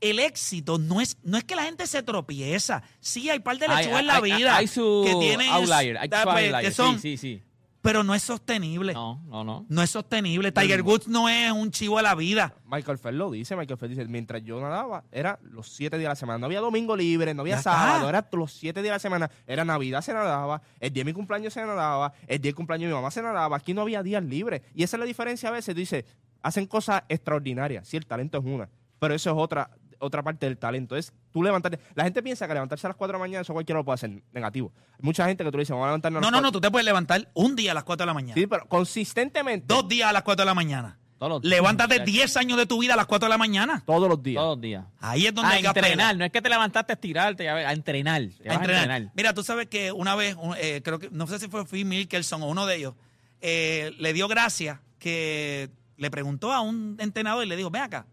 el 0.00 0.18
éxito 0.18 0.78
no 0.78 1.00
es, 1.00 1.16
no 1.22 1.38
es 1.38 1.44
que 1.44 1.56
la 1.56 1.64
gente 1.64 1.86
se 1.86 2.02
tropieza. 2.02 2.82
Sí, 3.00 3.30
hay 3.30 3.40
par 3.40 3.58
de 3.58 3.68
lechugas 3.68 4.00
en 4.00 4.06
la 4.06 4.16
hay- 4.16 4.22
vida 4.22 4.56
Hay 4.56 4.66
su 4.66 5.02
que 5.06 5.14
tienen 5.16 5.48
outlier, 5.50 5.96
hay 5.98 6.08
su 6.08 6.10
pues, 6.10 6.26
outlier, 6.26 6.60
que 6.60 6.70
sí, 6.70 6.74
son, 6.74 7.00
sí, 7.00 7.16
sí. 7.16 7.42
Pero 7.84 8.02
no 8.02 8.14
es 8.14 8.22
sostenible. 8.22 8.94
No, 8.94 9.22
no, 9.26 9.44
no. 9.44 9.66
No 9.68 9.82
es 9.82 9.90
sostenible. 9.90 10.50
Tiger 10.52 10.80
Woods 10.80 11.06
no 11.06 11.28
es 11.28 11.52
un 11.52 11.70
chivo 11.70 11.98
a 11.98 12.02
la 12.02 12.14
vida. 12.14 12.54
Michael 12.64 12.96
Phelps 12.96 13.18
lo 13.18 13.30
dice, 13.30 13.54
Michael 13.56 13.78
Phelps 13.78 13.94
dice, 13.94 14.08
mientras 14.08 14.42
yo 14.42 14.58
nadaba, 14.58 15.04
era 15.12 15.38
los 15.42 15.68
siete 15.68 15.98
días 15.98 16.06
de 16.06 16.12
la 16.12 16.16
semana. 16.16 16.38
No 16.38 16.46
había 16.46 16.60
domingo 16.60 16.96
libre, 16.96 17.34
no 17.34 17.42
había 17.42 17.56
Ya 17.56 17.62
sábado, 17.62 18.08
era 18.08 18.26
los 18.32 18.54
siete 18.54 18.80
días 18.80 18.92
de 18.92 18.94
la 18.94 18.98
semana. 19.00 19.30
Era 19.46 19.66
Navidad 19.66 20.00
se 20.00 20.14
nadaba, 20.14 20.62
el 20.80 20.94
día 20.94 21.02
de 21.02 21.10
mi 21.10 21.12
cumpleaños 21.12 21.52
se 21.52 21.60
nadaba, 21.60 22.14
el 22.26 22.40
día 22.40 22.52
de 22.52 22.54
cumpleaños 22.54 22.88
de 22.88 22.88
mi 22.88 22.94
mamá 22.94 23.10
se 23.10 23.20
nadaba. 23.20 23.58
Aquí 23.58 23.74
no 23.74 23.82
había 23.82 24.02
días 24.02 24.24
libres. 24.24 24.62
Y 24.74 24.82
esa 24.82 24.96
es 24.96 25.00
la 25.00 25.04
diferencia 25.04 25.50
a 25.50 25.52
veces. 25.52 25.74
Tú 25.74 25.78
dices, 25.80 26.06
hacen 26.40 26.66
cosas 26.66 27.02
extraordinarias. 27.10 27.86
Sí, 27.86 27.98
el 27.98 28.06
talento 28.06 28.38
es 28.38 28.44
una, 28.46 28.66
pero 28.98 29.14
eso 29.14 29.30
es 29.30 29.36
otra 29.36 29.70
otra 30.04 30.22
parte 30.22 30.46
del 30.46 30.56
talento. 30.58 30.96
Es 30.96 31.12
tú 31.32 31.42
levantarte. 31.42 31.78
La 31.94 32.04
gente 32.04 32.22
piensa 32.22 32.46
que 32.46 32.54
levantarse 32.54 32.86
a 32.86 32.90
las 32.90 32.96
4 32.96 33.12
de 33.12 33.18
la 33.18 33.24
mañana, 33.24 33.42
eso 33.42 33.52
cualquiera 33.52 33.78
lo 33.80 33.84
puede 33.84 33.94
hacer 33.94 34.10
negativo. 34.32 34.72
Hay 34.92 35.00
mucha 35.02 35.26
gente 35.26 35.42
que 35.44 35.50
tú 35.50 35.56
le 35.58 35.62
dices, 35.62 35.70
vamos 35.72 35.84
a 35.84 35.88
levantarnos 35.88 36.18
a 36.18 36.20
No, 36.20 36.26
las 36.26 36.32
no, 36.32 36.36
no, 36.38 36.42
cuatro". 36.46 36.60
tú 36.60 36.60
te 36.60 36.70
puedes 36.70 36.84
levantar 36.84 37.28
un 37.34 37.56
día 37.56 37.72
a 37.72 37.74
las 37.74 37.84
4 37.84 38.02
de 38.04 38.06
la 38.06 38.14
mañana. 38.14 38.34
Sí, 38.34 38.46
pero 38.46 38.66
consistentemente. 38.68 39.66
Dos 39.68 39.88
días 39.88 40.08
a 40.08 40.12
las 40.12 40.22
4 40.22 40.42
de 40.42 40.46
la 40.46 40.54
mañana. 40.54 40.98
Todos 41.18 41.42
los- 41.42 41.50
Levántate 41.50 41.94
muchachos. 41.94 42.12
10 42.12 42.36
años 42.36 42.58
de 42.58 42.66
tu 42.66 42.78
vida 42.80 42.94
a 42.94 42.96
las 42.96 43.06
4 43.06 43.26
de 43.26 43.30
la 43.30 43.38
mañana. 43.38 43.82
Todos 43.86 44.08
los 44.08 44.22
días. 44.22 44.40
Todos 44.42 44.56
los 44.56 44.60
días. 44.62 44.84
Ahí 45.00 45.26
es 45.26 45.34
donde 45.34 45.52
A 45.52 45.54
hay 45.54 45.62
que 45.62 45.68
entrenar, 45.68 46.16
no 46.16 46.24
es 46.24 46.32
que 46.32 46.42
te 46.42 46.48
levantaste 46.48 46.92
a 46.92 46.94
estirarte, 46.94 47.48
a, 47.48 47.54
ver, 47.54 47.66
a 47.66 47.72
entrenar. 47.72 48.20
Te 48.42 48.50
A 48.50 48.54
vas 48.58 48.60
entrenar. 48.62 49.10
Mira, 49.14 49.32
tú 49.32 49.42
sabes 49.44 49.68
que 49.68 49.92
una 49.92 50.16
vez, 50.16 50.36
un- 50.38 50.56
eh, 50.58 50.82
creo 50.84 50.98
que, 50.98 51.08
no 51.10 51.26
sé 51.26 51.38
si 51.38 51.48
fue 51.48 51.64
Phil 51.66 51.86
Mickelson 51.86 52.42
o 52.42 52.46
uno 52.48 52.66
de 52.66 52.76
ellos, 52.76 52.94
eh, 53.40 53.92
le 53.98 54.12
dio 54.12 54.26
gracia 54.28 54.80
que 54.98 55.70
le 55.96 56.10
preguntó 56.10 56.52
a 56.52 56.60
un 56.60 56.96
entrenador 56.98 57.44
y 57.44 57.48
le 57.48 57.56
dijo, 57.56 57.70
ven 57.70 57.82
acá, 57.82 58.06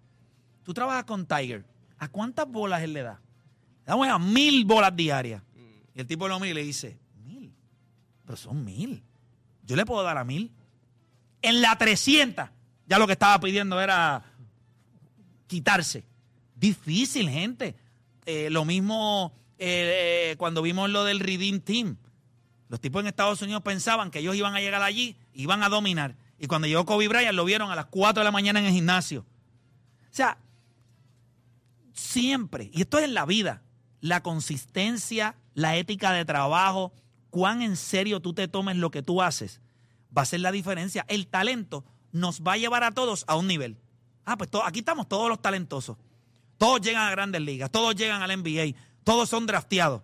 tú 0.64 0.74
trabajas 0.74 1.06
con 1.06 1.26
Tiger, 1.26 1.66
¿a 2.02 2.08
cuántas 2.08 2.48
bolas 2.48 2.82
él 2.82 2.94
le 2.94 3.04
da? 3.04 3.22
Le 3.86 3.86
damos 3.86 4.08
a 4.08 4.18
mil 4.18 4.66
bolas 4.66 4.94
diarias. 4.96 5.44
Y 5.94 6.00
el 6.00 6.08
tipo 6.08 6.28
lo 6.28 6.40
mira 6.40 6.52
y 6.52 6.54
le 6.56 6.64
dice, 6.64 7.00
mil, 7.24 7.54
pero 8.26 8.36
son 8.36 8.66
mil. 8.66 9.04
Yo 9.64 9.76
le 9.76 9.86
puedo 9.86 10.02
dar 10.04 10.18
a 10.18 10.24
mil. 10.24 10.52
En 11.44 11.62
la 11.62 11.78
300, 11.78 12.50
ya 12.88 12.98
lo 12.98 13.06
que 13.06 13.14
estaba 13.14 13.40
pidiendo 13.40 13.80
era 13.80 14.24
quitarse. 15.46 16.04
Difícil, 16.56 17.30
gente. 17.30 17.76
Eh, 18.26 18.50
lo 18.50 18.66
mismo 18.66 19.34
eh, 19.60 20.32
eh, 20.32 20.36
cuando 20.38 20.64
vimos 20.64 20.90
lo 20.90 21.04
del 21.04 21.20
Redeem 21.20 21.62
Team. 21.62 21.98
Los 22.68 22.82
tipos 22.82 23.02
en 23.02 23.08
Estados 23.08 23.44
Unidos 23.44 23.62
pensaban 23.62 24.10
que 24.10 24.20
ellos 24.20 24.36
iban 24.36 24.56
a 24.56 24.60
llegar 24.60 24.82
allí, 24.82 25.18
iban 25.34 25.62
a 25.62 25.70
dominar. 25.70 26.16
Y 26.40 26.48
cuando 26.48 26.68
llegó 26.68 26.84
Kobe 26.84 27.08
Bryant, 27.08 27.36
lo 27.36 27.46
vieron 27.46 27.70
a 27.70 27.76
las 27.76 27.86
4 27.88 28.22
de 28.22 28.26
la 28.26 28.32
mañana 28.32 28.60
en 28.60 28.66
el 28.66 28.72
gimnasio. 28.72 29.22
O 29.22 30.14
sea, 30.14 30.40
siempre, 32.02 32.70
y 32.74 32.82
esto 32.82 32.98
es 32.98 33.06
en 33.06 33.14
la 33.14 33.26
vida, 33.26 33.62
la 34.02 34.22
consistencia, 34.24 35.36
la 35.54 35.76
ética 35.78 36.12
de 36.12 36.26
trabajo, 36.26 36.92
cuán 37.30 37.62
en 37.62 37.76
serio 37.78 38.20
tú 38.22 38.34
te 38.34 38.48
tomes 38.48 38.76
lo 38.78 38.92
que 38.92 39.02
tú 39.04 39.22
haces, 39.22 39.62
va 40.16 40.24
a 40.24 40.26
ser 40.26 40.42
la 40.42 40.52
diferencia. 40.52 41.06
El 41.08 41.28
talento 41.28 41.86
nos 42.12 42.42
va 42.42 42.54
a 42.54 42.58
llevar 42.58 42.84
a 42.84 42.92
todos 42.92 43.24
a 43.28 43.36
un 43.36 43.48
nivel. 43.48 43.78
Ah, 44.26 44.38
pues 44.38 44.50
to- 44.50 44.64
aquí 44.66 44.80
estamos 44.80 45.08
todos 45.08 45.30
los 45.30 45.42
talentosos. 45.42 45.98
Todos 46.58 46.82
llegan 46.82 47.04
a 47.08 47.12
grandes 47.12 47.42
ligas, 47.42 47.72
todos 47.72 47.96
llegan 47.96 48.22
al 48.22 48.32
NBA, 48.32 48.76
todos 49.04 49.30
son 49.30 49.46
drafteados. 49.48 50.02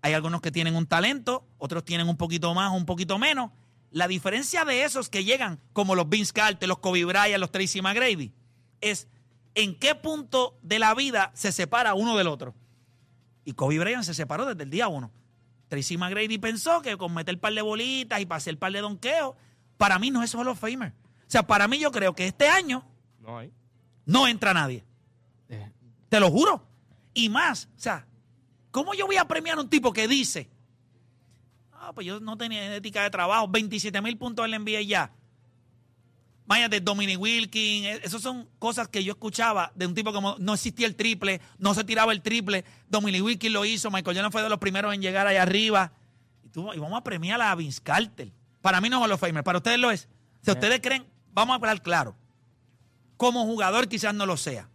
Hay 0.00 0.14
algunos 0.14 0.40
que 0.40 0.50
tienen 0.50 0.74
un 0.74 0.86
talento, 0.86 1.46
otros 1.58 1.84
tienen 1.84 2.08
un 2.08 2.16
poquito 2.16 2.54
más, 2.54 2.72
un 2.72 2.86
poquito 2.86 3.18
menos. 3.18 3.50
La 3.90 4.08
diferencia 4.08 4.64
de 4.64 4.84
esos 4.84 5.08
que 5.10 5.22
llegan, 5.24 5.60
como 5.72 5.94
los 5.94 6.08
Vince 6.08 6.32
Carter, 6.32 6.68
los 6.68 6.78
Kobe 6.78 7.04
Bryant, 7.04 7.38
los 7.38 7.50
Tracy 7.52 7.82
McGrady, 7.82 8.32
es 8.80 9.06
en 9.54 9.78
qué 9.78 9.94
punto 9.94 10.58
de 10.62 10.78
la 10.78 10.94
vida 10.94 11.30
se 11.34 11.52
separa 11.52 11.94
uno 11.94 12.16
del 12.16 12.26
otro. 12.26 12.54
Y 13.44 13.52
Kobe 13.52 13.78
Bryant 13.78 14.04
se 14.04 14.14
separó 14.14 14.46
desde 14.46 14.62
el 14.62 14.70
día 14.70 14.88
uno. 14.88 15.10
Tracy 15.68 15.96
McGrady 15.96 16.38
pensó 16.38 16.82
que 16.82 16.96
con 16.96 17.14
meter 17.14 17.38
par 17.40 17.54
de 17.54 17.62
bolitas 17.62 18.20
y 18.20 18.26
pasar 18.26 18.56
par 18.58 18.72
de 18.72 18.80
donqueos, 18.80 19.34
para 19.78 19.98
mí 19.98 20.10
no 20.10 20.22
es 20.22 20.34
of 20.34 20.58
Famer. 20.58 20.92
O 20.92 21.30
sea, 21.32 21.42
para 21.46 21.66
mí 21.66 21.78
yo 21.78 21.90
creo 21.90 22.14
que 22.14 22.26
este 22.26 22.46
año 22.46 22.84
No 23.20 23.38
hay. 23.38 23.52
no 24.04 24.28
entra 24.28 24.52
nadie. 24.52 24.84
Eh, 25.48 25.70
Te 26.08 26.20
lo 26.20 26.30
juro. 26.30 26.66
Y 27.14 27.28
más, 27.28 27.68
o 27.76 27.80
sea, 27.80 28.06
¿Cómo 28.72 28.94
yo 28.94 29.06
voy 29.06 29.18
a 29.18 29.28
premiar 29.28 29.58
a 29.58 29.60
un 29.60 29.68
tipo 29.68 29.92
que 29.92 30.08
dice, 30.08 30.48
ah, 31.72 31.92
pues 31.94 32.06
yo 32.06 32.20
no 32.20 32.38
tenía 32.38 32.74
ética 32.74 33.02
de 33.02 33.10
trabajo, 33.10 33.46
27 33.46 34.00
mil 34.00 34.16
puntos 34.16 34.46
en 34.46 34.50
la 34.50 34.58
NBA 34.58 34.80
ya? 34.82 35.12
Váyate, 36.52 36.80
Dominic 36.82 37.18
Wilkins, 37.18 37.86
eh, 37.86 38.00
esas 38.04 38.20
son 38.20 38.46
cosas 38.58 38.86
que 38.88 39.02
yo 39.02 39.12
escuchaba 39.12 39.72
de 39.74 39.86
un 39.86 39.94
tipo 39.94 40.12
como 40.12 40.36
no 40.38 40.52
existía 40.52 40.86
el 40.86 40.94
triple, 40.96 41.40
no 41.56 41.72
se 41.72 41.82
tiraba 41.82 42.12
el 42.12 42.20
triple, 42.20 42.62
Dominic 42.90 43.24
Wilkins 43.24 43.52
lo 43.54 43.64
hizo, 43.64 43.90
Michael 43.90 44.16
Jordan 44.18 44.30
fue 44.32 44.42
de 44.42 44.50
los 44.50 44.58
primeros 44.58 44.92
en 44.92 45.00
llegar 45.00 45.26
allá 45.26 45.40
arriba. 45.40 45.92
Y, 46.44 46.48
tú- 46.50 46.70
y 46.74 46.78
vamos 46.78 46.98
a 46.98 47.02
premiar 47.04 47.40
a 47.40 47.54
Vince 47.54 47.80
Carter. 47.82 48.30
Para 48.60 48.82
mí 48.82 48.90
no 48.90 49.02
es 49.02 49.10
of 49.10 49.18
Famer, 49.18 49.42
para 49.42 49.58
ustedes 49.58 49.78
lo 49.78 49.90
es. 49.90 50.08
Si 50.42 50.50
ustedes 50.50 50.80
creen, 50.82 51.06
vamos 51.32 51.54
a 51.54 51.56
hablar 51.56 51.80
claro. 51.80 52.14
Como 53.16 53.44
jugador 53.46 53.88
quizás 53.88 54.14
no 54.14 54.26
lo 54.26 54.36
sea. 54.36 54.68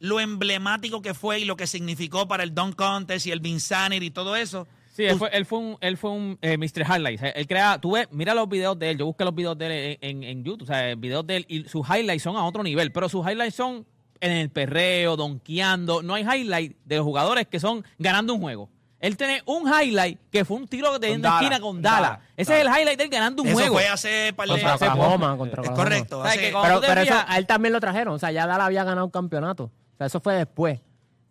Lo 0.00 0.18
emblemático 0.18 1.02
que 1.02 1.14
fue 1.14 1.38
y 1.40 1.44
lo 1.44 1.56
que 1.56 1.68
significó 1.68 2.26
para 2.26 2.42
el 2.42 2.52
Dunk 2.52 2.74
Contest 2.74 3.26
y 3.26 3.30
el 3.30 3.38
Vinsanity 3.38 4.06
y 4.06 4.10
todo 4.10 4.34
eso. 4.34 4.66
Sí, 4.96 5.04
él 5.04 5.18
fue, 5.18 5.28
él 5.32 5.44
fue 5.44 5.58
un, 5.58 5.76
él 5.80 5.96
fue 5.98 6.10
un 6.10 6.38
eh, 6.40 6.56
Mr. 6.56 6.82
Highlights. 6.88 7.22
Él 7.34 7.46
crea, 7.46 7.78
tú 7.78 7.92
ves, 7.92 8.08
mira 8.12 8.32
los 8.32 8.48
videos 8.48 8.78
de 8.78 8.90
él. 8.90 8.98
Yo 8.98 9.04
busqué 9.04 9.24
los 9.24 9.34
videos 9.34 9.58
de 9.58 9.66
él 9.66 9.98
en, 10.00 10.22
en, 10.22 10.24
en 10.24 10.44
YouTube, 10.44 10.62
o 10.62 10.66
sea, 10.66 10.94
videos 10.94 11.26
de 11.26 11.36
él 11.36 11.44
y 11.48 11.64
sus 11.68 11.86
highlights 11.86 12.22
son 12.22 12.36
a 12.36 12.44
otro 12.46 12.62
nivel, 12.62 12.90
pero 12.92 13.08
sus 13.08 13.26
highlights 13.26 13.54
son 13.54 13.86
en 14.20 14.32
el 14.32 14.48
perreo, 14.50 15.16
donkeando. 15.16 16.02
No 16.02 16.14
hay 16.14 16.22
highlight 16.24 16.76
de 16.84 16.96
los 16.96 17.04
jugadores 17.04 17.46
que 17.46 17.60
son 17.60 17.84
ganando 17.98 18.32
un 18.34 18.40
juego. 18.40 18.70
Él 18.98 19.16
tiene 19.18 19.42
un 19.44 19.70
highlight 19.70 20.18
que 20.30 20.44
fue 20.46 20.56
un 20.56 20.66
tiro 20.66 20.98
de 20.98 21.12
una 21.12 21.34
esquina 21.36 21.60
con. 21.60 21.82
Dallas, 21.82 22.18
Ese 22.36 22.54
es 22.58 22.66
el 22.66 22.68
highlight 22.68 22.96
de 22.96 23.04
él 23.04 23.10
ganando 23.10 23.42
un 23.42 23.48
Eso 23.48 23.58
juego. 23.58 23.74
fue 23.74 23.86
hace 23.88 24.32
par 24.34 24.46
de 24.48 24.52
Contra 24.54 24.72
hace 24.74 24.88
Oklahoma, 24.88 25.36
contra 25.36 25.62
Es 25.62 25.70
correcto. 25.70 26.22
¿Sabes 26.22 26.38
hace- 26.38 26.80
Pero, 26.86 27.00
eso, 27.02 27.14
a 27.26 27.36
él 27.38 27.46
también 27.46 27.74
lo 27.74 27.80
trajeron. 27.80 28.14
O 28.14 28.18
sea, 28.18 28.32
ya 28.32 28.46
Dallas 28.46 28.66
había 28.66 28.84
ganado 28.84 29.04
un 29.04 29.10
campeonato. 29.10 29.64
O 29.64 29.96
sea, 29.98 30.06
eso 30.06 30.20
fue 30.20 30.34
después. 30.34 30.80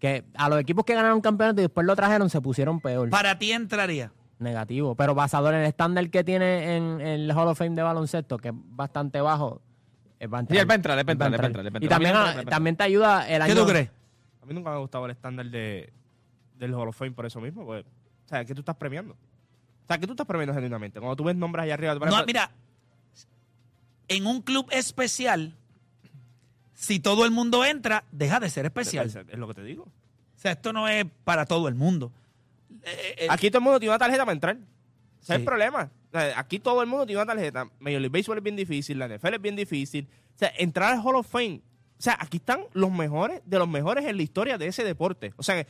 Que 0.06 0.24
a 0.36 0.50
los 0.50 0.60
equipos 0.60 0.86
que 0.86 0.94
ganaron 0.94 1.20
campeonato 1.20 1.62
y 1.62 1.64
después 1.64 1.88
lo 1.88 1.96
trajeron 1.96 2.30
se 2.30 2.40
pusieron 2.40 2.80
peor. 2.80 3.10
para 3.10 3.40
ti 3.40 3.52
entraría. 3.52 4.12
Negativo. 4.38 4.94
Pero 4.94 5.16
basado 5.16 5.50
en 5.50 5.56
el 5.56 5.66
estándar 5.66 6.08
que 6.12 6.24
tiene 6.24 6.76
en, 6.76 7.02
en 7.02 7.02
el 7.02 7.32
Hall 7.32 7.48
of 7.48 7.58
Fame 7.58 7.76
de 7.76 7.82
baloncesto, 7.82 8.38
que 8.38 8.50
es 8.50 8.54
bastante 8.56 9.20
bajo, 9.20 9.64
él 10.20 10.32
va 10.32 10.38
a 10.38 10.42
entrar. 10.42 10.56
Sí, 10.56 10.62
él 10.62 10.70
va 10.70 10.74
a 10.74 10.76
entrar, 10.76 11.00
él 11.00 11.08
va 11.08 11.12
a 11.12 11.14
entrar, 11.14 11.34
él 11.34 11.40
va 11.40 11.44
a 11.44 11.48
entrar, 11.48 11.66
él 11.66 11.74
va 11.74 11.80
a 11.80 11.84
Y 11.84 11.88
también, 11.88 12.16
A 12.16 12.30
entra, 12.34 12.52
también 12.52 12.76
te 12.76 12.84
ayuda 12.84 13.28
el 13.28 13.42
año. 13.42 13.54
¿Qué 13.56 13.60
tú 13.60 13.66
crees? 13.66 13.90
A 14.44 14.46
mí 14.46 14.54
nunca 14.54 14.70
me 14.70 14.76
ha 14.76 14.80
gustado 14.80 15.06
el 15.06 15.12
estándar 15.12 15.48
de, 15.48 15.92
del 16.60 16.74
Hall 16.76 16.90
of 16.90 16.96
Fame 16.96 17.14
por 17.14 17.26
eso 17.26 17.42
mismo. 17.42 17.66
Pues, 17.66 17.84
o 17.84 18.28
sea, 18.28 18.46
¿qué 18.46 18.54
tú 18.54 18.62
estás 18.62 18.76
premiando? 18.76 19.14
O 19.14 19.88
sea, 19.88 19.98
¿qué 19.98 20.06
tú 20.06 20.14
estás 20.14 20.28
premiando 20.28 20.54
genuinamente? 20.54 21.00
Cuando 21.00 21.16
tú 21.16 21.24
ves 21.24 21.36
nombres 21.36 21.64
allá 21.64 21.74
arriba... 21.74 21.96
No, 21.96 22.26
mira, 22.28 22.52
en 24.08 24.28
un 24.28 24.42
club 24.44 24.68
especial, 24.70 25.56
si 26.76 27.00
todo 27.00 27.26
el 27.26 27.32
mundo 27.32 27.66
entra, 27.66 28.04
deja 28.12 28.40
de 28.40 28.50
ser 28.50 28.66
especial. 28.66 29.08
Es, 29.08 29.38
lo 29.40 29.48
que 29.48 29.54
te 29.54 29.64
digo. 29.64 29.84
O 29.84 30.40
sea, 30.40 30.52
esto 30.52 30.74
no 30.74 30.88
es 30.88 31.06
para 31.24 31.46
todo 31.46 31.68
el 31.68 31.76
mundo. 31.76 32.12
Eh, 32.84 33.16
eh, 33.20 33.28
Aquí 33.30 33.50
todo 33.50 33.60
el 33.60 33.64
mundo 33.64 33.80
tiene 33.80 33.92
una 33.92 33.98
tarjeta 34.00 34.26
para 34.26 34.34
entrar. 34.34 34.58
Ese 35.22 35.34
es 35.34 35.40
el 35.40 35.46
problema. 35.46 35.90
O 36.10 36.20
sea, 36.20 36.38
aquí 36.38 36.60
todo 36.60 36.82
el 36.82 36.88
mundo 36.88 37.06
tiene 37.06 37.22
una 37.22 37.34
tarjeta. 37.34 37.66
Major 37.80 38.02
League 38.02 38.10
Baseball 38.10 38.38
es 38.38 38.44
bien 38.44 38.56
difícil, 38.56 39.00
la 39.00 39.08
NFL 39.08 39.36
es 39.36 39.42
bien 39.42 39.56
difícil. 39.56 40.08
O 40.36 40.38
sea, 40.38 40.52
entrar 40.58 40.94
al 40.94 41.00
Hall 41.00 41.16
of 41.16 41.28
Fame. 41.28 41.62
O 41.98 42.02
sea, 42.02 42.18
aquí 42.20 42.38
están 42.38 42.66
los 42.74 42.92
mejores 42.92 43.42
de 43.46 43.58
los 43.58 43.70
mejores 43.70 44.06
en 44.06 44.18
la 44.18 44.24
historia 44.24 44.58
de 44.58 44.68
ese 44.68 44.84
deporte. 44.84 45.34
O 45.38 45.44
sea, 45.44 45.60
en 45.60 45.66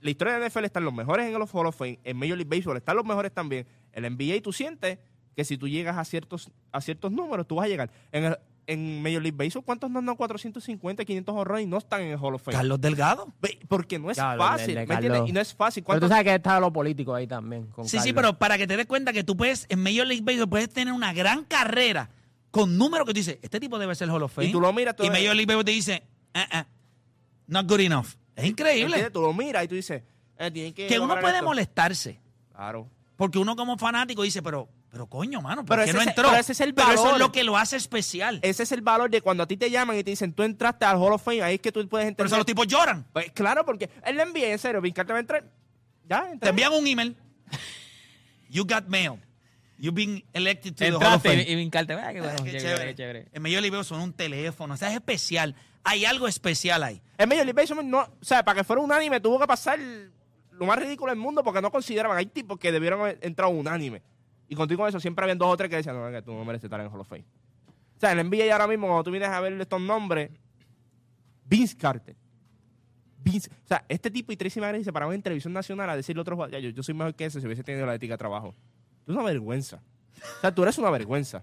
la 0.00 0.10
historia 0.10 0.34
de 0.34 0.40
la 0.40 0.48
NFL 0.48 0.64
están 0.64 0.84
los 0.84 0.94
mejores 0.94 1.26
en 1.26 1.34
el 1.34 1.42
Hall 1.42 1.66
of 1.66 1.76
Fame. 1.76 2.00
En 2.02 2.16
Major 2.16 2.36
League 2.38 2.48
Baseball 2.48 2.78
están 2.78 2.96
los 2.96 3.04
mejores 3.04 3.30
también. 3.30 3.66
En 3.92 4.02
la 4.02 4.10
NBA 4.10 4.40
tú 4.42 4.52
sientes 4.52 4.98
que 5.36 5.44
si 5.44 5.58
tú 5.58 5.68
llegas 5.68 5.98
a 5.98 6.04
ciertos, 6.04 6.50
a 6.72 6.80
ciertos 6.80 7.12
números, 7.12 7.46
tú 7.46 7.56
vas 7.56 7.66
a 7.66 7.68
llegar. 7.68 7.90
En, 8.10 8.24
el- 8.24 8.38
en 8.66 9.02
Major 9.02 9.22
League 9.22 9.36
Baseball, 9.36 9.64
¿cuántos 9.64 9.90
no 9.90 9.98
han 10.00 10.16
450, 10.16 11.04
500 11.04 11.34
horrores 11.36 11.64
y 11.64 11.66
no 11.68 11.78
están 11.78 12.02
en 12.02 12.08
el 12.12 12.18
Hall 12.18 12.34
of 12.34 12.42
Fame? 12.42 12.56
Carlos 12.56 12.80
Delgado. 12.80 13.32
Porque 13.68 13.98
no 13.98 14.10
es 14.10 14.18
el 14.18 14.24
fácil, 14.38 14.76
el 14.76 14.86
¿me 14.88 14.94
entiendes? 14.94 15.22
Y 15.28 15.32
no 15.32 15.40
es 15.40 15.54
fácil. 15.54 15.82
Pero 15.84 15.96
tú 15.96 16.00
¿Cuántos- 16.00 16.08
sabes 16.10 16.24
que 16.24 16.34
está 16.34 16.58
lo 16.60 16.72
político 16.72 17.14
ahí 17.14 17.26
también. 17.26 17.66
con 17.68 17.88
Sí, 17.88 17.98
sí, 18.00 18.12
pero 18.12 18.38
para 18.38 18.58
que 18.58 18.66
te 18.66 18.76
des 18.76 18.86
cuenta 18.86 19.12
que 19.12 19.22
tú 19.24 19.36
puedes, 19.36 19.66
en 19.68 19.82
Major 19.82 20.06
League 20.06 20.22
Baseball, 20.24 20.48
puedes 20.48 20.68
tener 20.70 20.92
una 20.92 21.12
gran 21.12 21.44
carrera 21.44 22.10
con 22.50 22.76
números 22.78 23.06
que 23.06 23.12
tú 23.12 23.18
dices, 23.18 23.38
este 23.42 23.60
tipo 23.60 23.78
debe 23.78 23.94
ser 23.94 24.08
Hall 24.10 24.22
of 24.22 24.32
Fame. 24.32 24.48
Y 24.48 24.52
tú 24.52 24.60
lo 24.60 24.72
miras, 24.72 24.96
tú 24.96 25.04
Y 25.04 25.08
ves- 25.10 25.20
Major 25.20 25.36
League 25.36 25.46
Baseball 25.46 25.64
te 25.64 25.72
dice, 25.72 26.02
"Ah, 26.34 26.46
ah, 26.50 26.66
not 27.46 27.68
good 27.68 27.80
enough. 27.80 28.06
Es 28.34 28.44
increíble. 28.46 28.84
¿Entiendes? 28.86 29.12
Tú 29.12 29.20
lo 29.22 29.32
miras 29.32 29.64
y 29.64 29.68
tú 29.68 29.74
dices, 29.76 30.02
eh, 30.38 30.50
tienen 30.50 30.72
que. 30.74 30.86
Que 30.88 30.98
uno 30.98 31.18
puede 31.20 31.34
esto. 31.36 31.44
molestarse. 31.46 32.20
Claro. 32.54 32.88
Porque 33.16 33.38
uno 33.38 33.54
como 33.56 33.78
fanático 33.78 34.22
dice, 34.22 34.42
pero, 34.42 34.68
pero 34.90 35.06
coño, 35.06 35.42
mano, 35.42 35.64
¿por 35.64 35.76
Pero 35.76 35.84
qué 35.84 35.90
ese 35.90 35.96
no 35.96 36.00
es- 36.02 36.08
entró? 36.08 36.28
pero 36.28 36.40
ese 36.40 36.52
es 36.52 36.60
el 36.60 36.72
Pero 36.74 36.90
eso 36.92 37.02
valor. 37.02 37.14
es 37.16 37.20
lo 37.20 37.32
que 37.32 37.44
lo 37.44 37.56
hace 37.56 37.76
especial. 37.76 38.38
Ese 38.42 38.62
es 38.62 38.72
el 38.72 38.80
valor 38.80 39.10
de 39.10 39.20
cuando 39.20 39.42
a 39.42 39.46
ti 39.46 39.56
te 39.56 39.70
llaman 39.70 39.96
y 39.98 40.04
te 40.04 40.10
dicen, 40.10 40.32
tú 40.32 40.42
entraste 40.42 40.84
al 40.84 40.96
Hall 40.96 41.12
of 41.12 41.22
Fame, 41.22 41.42
ahí 41.42 41.56
es 41.56 41.60
que 41.60 41.70
tú 41.72 41.80
puedes 41.88 42.04
Por 42.04 42.08
entender. 42.08 42.26
eso 42.26 42.36
los 42.36 42.46
tipos 42.46 42.66
lloran. 42.66 43.06
Pues 43.12 43.30
claro, 43.32 43.64
porque 43.66 43.90
él 44.04 44.16
le 44.16 44.22
envía, 44.22 44.50
en 44.50 44.58
serio, 44.58 44.80
Vincar 44.80 45.06
te 45.06 45.12
va 45.12 45.18
a 45.18 45.20
entrar. 45.20 45.44
Ya, 46.08 46.30
Te 46.40 46.48
envían 46.48 46.72
un 46.72 46.86
email. 46.86 47.16
You 48.48 48.64
got 48.64 48.86
mail. 48.88 49.20
You've 49.78 49.94
been 49.94 50.24
elected 50.32 50.72
to 50.74 50.84
the 50.84 50.90
Hall 50.92 50.96
of 50.96 51.02
Entraste 51.02 51.28
Fame. 51.28 51.42
y, 51.42 51.52
y 51.52 51.54
vincarte. 51.56 51.92
Ah, 51.92 52.12
qué 52.12 52.20
bueno, 52.20 52.36
Ah, 52.38 52.44
qué 52.44 52.50
chévere. 52.52 52.60
chévere, 52.62 52.86
qué 52.86 52.94
chévere. 52.94 53.28
En 53.32 53.42
League 53.42 53.60
Baseball 53.70 53.84
son 53.84 54.00
un 54.00 54.12
teléfono. 54.14 54.72
O 54.74 54.76
sea, 54.76 54.88
es 54.88 54.94
especial. 54.94 55.54
Hay 55.84 56.04
algo 56.06 56.26
especial 56.26 56.82
ahí. 56.82 57.02
En 57.18 57.28
Major 57.28 57.44
League 57.44 57.60
Baseball, 57.60 57.88
no, 57.88 58.00
o 58.00 58.24
sea, 58.24 58.42
para 58.44 58.58
que 58.60 58.64
fuera 58.64 58.80
unánime 58.80 59.20
tuvo 59.20 59.38
que 59.38 59.46
pasar 59.46 59.78
lo 59.78 60.64
más 60.64 60.78
ridículo 60.78 61.10
del 61.12 61.18
mundo 61.18 61.44
porque 61.44 61.60
no 61.60 61.70
consideraban. 61.70 62.16
Hay 62.16 62.26
tipos 62.26 62.58
que 62.58 62.72
debieron 62.72 63.00
haber 63.00 63.18
entrado 63.20 63.50
unánime. 63.52 64.00
Y 64.48 64.54
contigo 64.54 64.80
con 64.80 64.88
eso 64.88 65.00
siempre 65.00 65.22
habían 65.24 65.38
dos 65.38 65.48
o 65.52 65.56
tres 65.56 65.68
que 65.70 65.76
decían, 65.76 65.96
no, 65.96 66.10
que 66.10 66.22
tú 66.22 66.32
no 66.32 66.44
mereces 66.44 66.64
estar 66.64 66.78
en 66.80 66.86
el 66.86 66.92
Hall 66.92 67.00
of 67.00 67.08
Fame. 67.08 67.24
O 67.96 68.00
sea, 68.00 68.12
en 68.12 68.18
el 68.20 68.26
NBA 68.30 68.52
ahora 68.52 68.66
mismo, 68.66 68.86
cuando 68.86 69.04
tú 69.04 69.10
vienes 69.10 69.28
a 69.28 69.40
ver 69.40 69.52
estos 69.60 69.80
nombres, 69.80 70.30
Vince 71.44 71.76
Carter. 71.76 72.14
Vince, 73.18 73.50
o 73.64 73.66
sea, 73.66 73.84
este 73.88 74.10
tipo 74.10 74.30
y 74.32 74.36
Tracy 74.36 74.60
McGrady 74.60 74.84
se 74.84 74.92
paraban 74.92 75.14
en 75.14 75.22
televisión 75.22 75.52
nacional 75.52 75.90
a 75.90 75.96
decirle 75.96 76.20
a 76.20 76.22
otros 76.22 76.36
jugadores, 76.36 76.62
yo, 76.62 76.70
yo 76.70 76.82
soy 76.82 76.94
mejor 76.94 77.14
que 77.14 77.24
ese 77.24 77.40
si 77.40 77.46
hubiese 77.46 77.64
tenido 77.64 77.84
la 77.86 77.94
ética 77.94 78.14
de 78.14 78.18
trabajo. 78.18 78.54
Es 79.06 79.14
una 79.14 79.22
vergüenza. 79.24 79.80
O 80.38 80.40
sea, 80.40 80.54
tú 80.54 80.62
eres 80.62 80.78
una 80.78 80.90
vergüenza. 80.90 81.42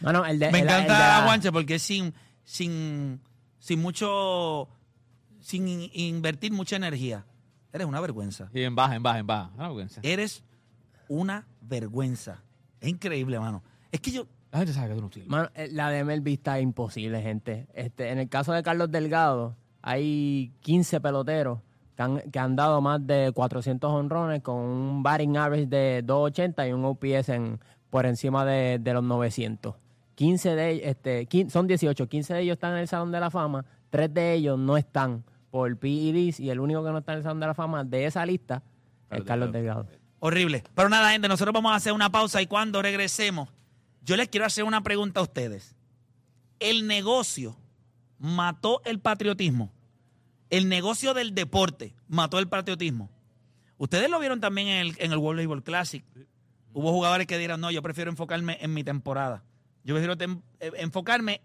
No, 0.00 0.12
no, 0.12 0.24
el 0.26 0.38
de, 0.38 0.50
Me 0.50 0.60
el- 0.60 0.64
el 0.68 0.68
de 0.68 0.74
encanta 0.82 1.18
la- 1.20 1.24
Guanche 1.26 1.52
porque 1.52 1.74
es 1.76 1.82
sin, 1.82 2.12
sin, 2.44 3.20
sin 3.58 3.80
mucho, 3.80 4.68
sin 5.40 5.68
in- 5.68 5.90
invertir 5.92 6.52
mucha 6.52 6.76
energía. 6.76 7.24
Eres 7.72 7.86
una 7.86 8.00
vergüenza. 8.00 8.48
Y 8.52 8.62
en 8.62 8.74
baja, 8.74 8.96
en 8.96 9.02
baja, 9.02 9.18
en 9.18 9.26
baja. 9.26 9.50
Vergüenza. 9.56 10.00
Eres 10.02 10.42
una 11.08 11.46
vergüenza. 11.60 12.42
Es 12.80 12.88
increíble, 12.88 13.38
mano. 13.38 13.62
Es 13.90 14.00
que 14.00 14.10
yo, 14.10 14.26
La 14.50 14.58
gente 14.58 14.72
sabe 14.72 14.94
que 14.94 15.00
tú 15.00 15.02
no. 15.02 15.26
Mano, 15.26 15.50
eh, 15.54 15.68
la 15.70 15.90
de 15.90 16.04
Melvin 16.04 16.34
está 16.34 16.60
imposible, 16.60 17.22
gente. 17.22 17.68
Este, 17.74 18.10
en 18.10 18.18
el 18.18 18.28
caso 18.28 18.52
de 18.52 18.62
Carlos 18.62 18.90
Delgado, 18.90 19.56
hay 19.82 20.52
15 20.60 21.00
peloteros 21.00 21.60
que 21.96 22.02
han, 22.02 22.20
que 22.30 22.38
han 22.38 22.56
dado 22.56 22.80
más 22.80 23.06
de 23.06 23.32
400 23.34 23.90
honrones 23.90 24.42
con 24.42 24.56
un 24.56 25.02
batting 25.02 25.36
average 25.36 25.66
de 25.66 26.02
280 26.04 26.68
y 26.68 26.72
un 26.72 26.84
OPS 26.84 27.28
en, 27.28 27.60
por 27.90 28.06
encima 28.06 28.44
de, 28.44 28.78
de 28.78 28.94
los 28.94 29.04
900. 29.04 29.74
15 30.14 30.54
de 30.54 30.70
ellos, 30.70 30.86
este, 30.86 31.50
son 31.50 31.66
18, 31.66 32.08
15 32.08 32.34
de 32.34 32.40
ellos 32.40 32.54
están 32.54 32.72
en 32.74 32.78
el 32.78 32.88
Salón 32.88 33.12
de 33.12 33.20
la 33.20 33.30
Fama, 33.30 33.64
3 33.90 34.12
de 34.12 34.34
ellos 34.34 34.58
no 34.58 34.76
están 34.76 35.24
por 35.50 35.76
PEDs 35.76 36.40
y 36.40 36.50
el 36.50 36.60
único 36.60 36.84
que 36.84 36.90
no 36.90 36.98
está 36.98 37.12
en 37.12 37.18
el 37.18 37.24
Salón 37.24 37.40
de 37.40 37.46
la 37.46 37.54
Fama 37.54 37.84
de 37.84 38.06
esa 38.06 38.24
lista 38.24 38.56
es 38.56 39.08
Carlos 39.08 39.26
Carlos 39.26 39.52
Delgado. 39.52 39.82
Delgado. 39.84 40.01
Horrible. 40.24 40.62
Pero 40.74 40.88
nada, 40.88 41.10
gente, 41.10 41.26
nosotros 41.26 41.52
vamos 41.52 41.72
a 41.72 41.76
hacer 41.76 41.92
una 41.92 42.10
pausa 42.10 42.40
y 42.40 42.46
cuando 42.46 42.80
regresemos, 42.80 43.48
yo 44.02 44.16
les 44.16 44.28
quiero 44.28 44.46
hacer 44.46 44.62
una 44.64 44.80
pregunta 44.82 45.18
a 45.20 45.24
ustedes. 45.24 45.74
¿El 46.60 46.86
negocio 46.86 47.56
mató 48.18 48.80
el 48.84 49.00
patriotismo? 49.00 49.72
¿El 50.48 50.68
negocio 50.68 51.12
del 51.12 51.34
deporte 51.34 51.92
mató 52.08 52.38
el 52.38 52.48
patriotismo? 52.48 53.10
Ustedes 53.78 54.08
lo 54.08 54.20
vieron 54.20 54.40
también 54.40 54.68
en 54.68 54.78
el, 54.86 54.94
en 54.98 55.10
el 55.12 55.18
World 55.18 55.40
Baseball 55.40 55.62
Classic. 55.64 56.04
Hubo 56.72 56.92
jugadores 56.92 57.26
que 57.26 57.36
dijeron, 57.36 57.60
no, 57.60 57.70
yo 57.72 57.82
prefiero 57.82 58.10
enfocarme 58.10 58.58
en 58.60 58.72
mi 58.72 58.84
temporada. 58.84 59.42
Yo 59.82 59.94
prefiero 59.94 60.16
tem- 60.16 60.40
eh, 60.60 60.70
enfocarme 60.76 61.40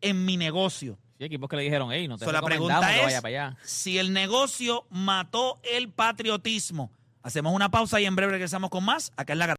en 0.00 0.24
mi 0.24 0.38
negocio. 0.38 0.98
Sí, 1.18 1.24
equipos 1.24 1.48
que 1.50 1.56
le 1.56 1.62
didijeron, 1.62 1.92
hey, 1.92 2.08
no 2.08 2.16
te 2.16 2.24
So, 2.24 2.32
la 2.32 2.40
recomendamos 2.40 2.80
pregunta 2.80 2.92
que 2.94 2.98
es 3.00 3.04
vaya 3.04 3.20
para 3.22 3.48
allá. 3.50 3.58
si 3.62 3.98
el 3.98 4.12
negocio 4.14 4.86
mató 4.90 5.60
el 5.62 5.90
patriotismo. 5.90 6.90
Hacemos 7.26 7.52
una 7.52 7.70
pausa 7.72 8.00
y 8.00 8.06
en 8.06 8.14
breve 8.14 8.30
regresamos 8.30 8.70
con 8.70 8.84
más. 8.84 9.10
Acá 9.16 9.32
en 9.32 9.40
la 9.40 9.56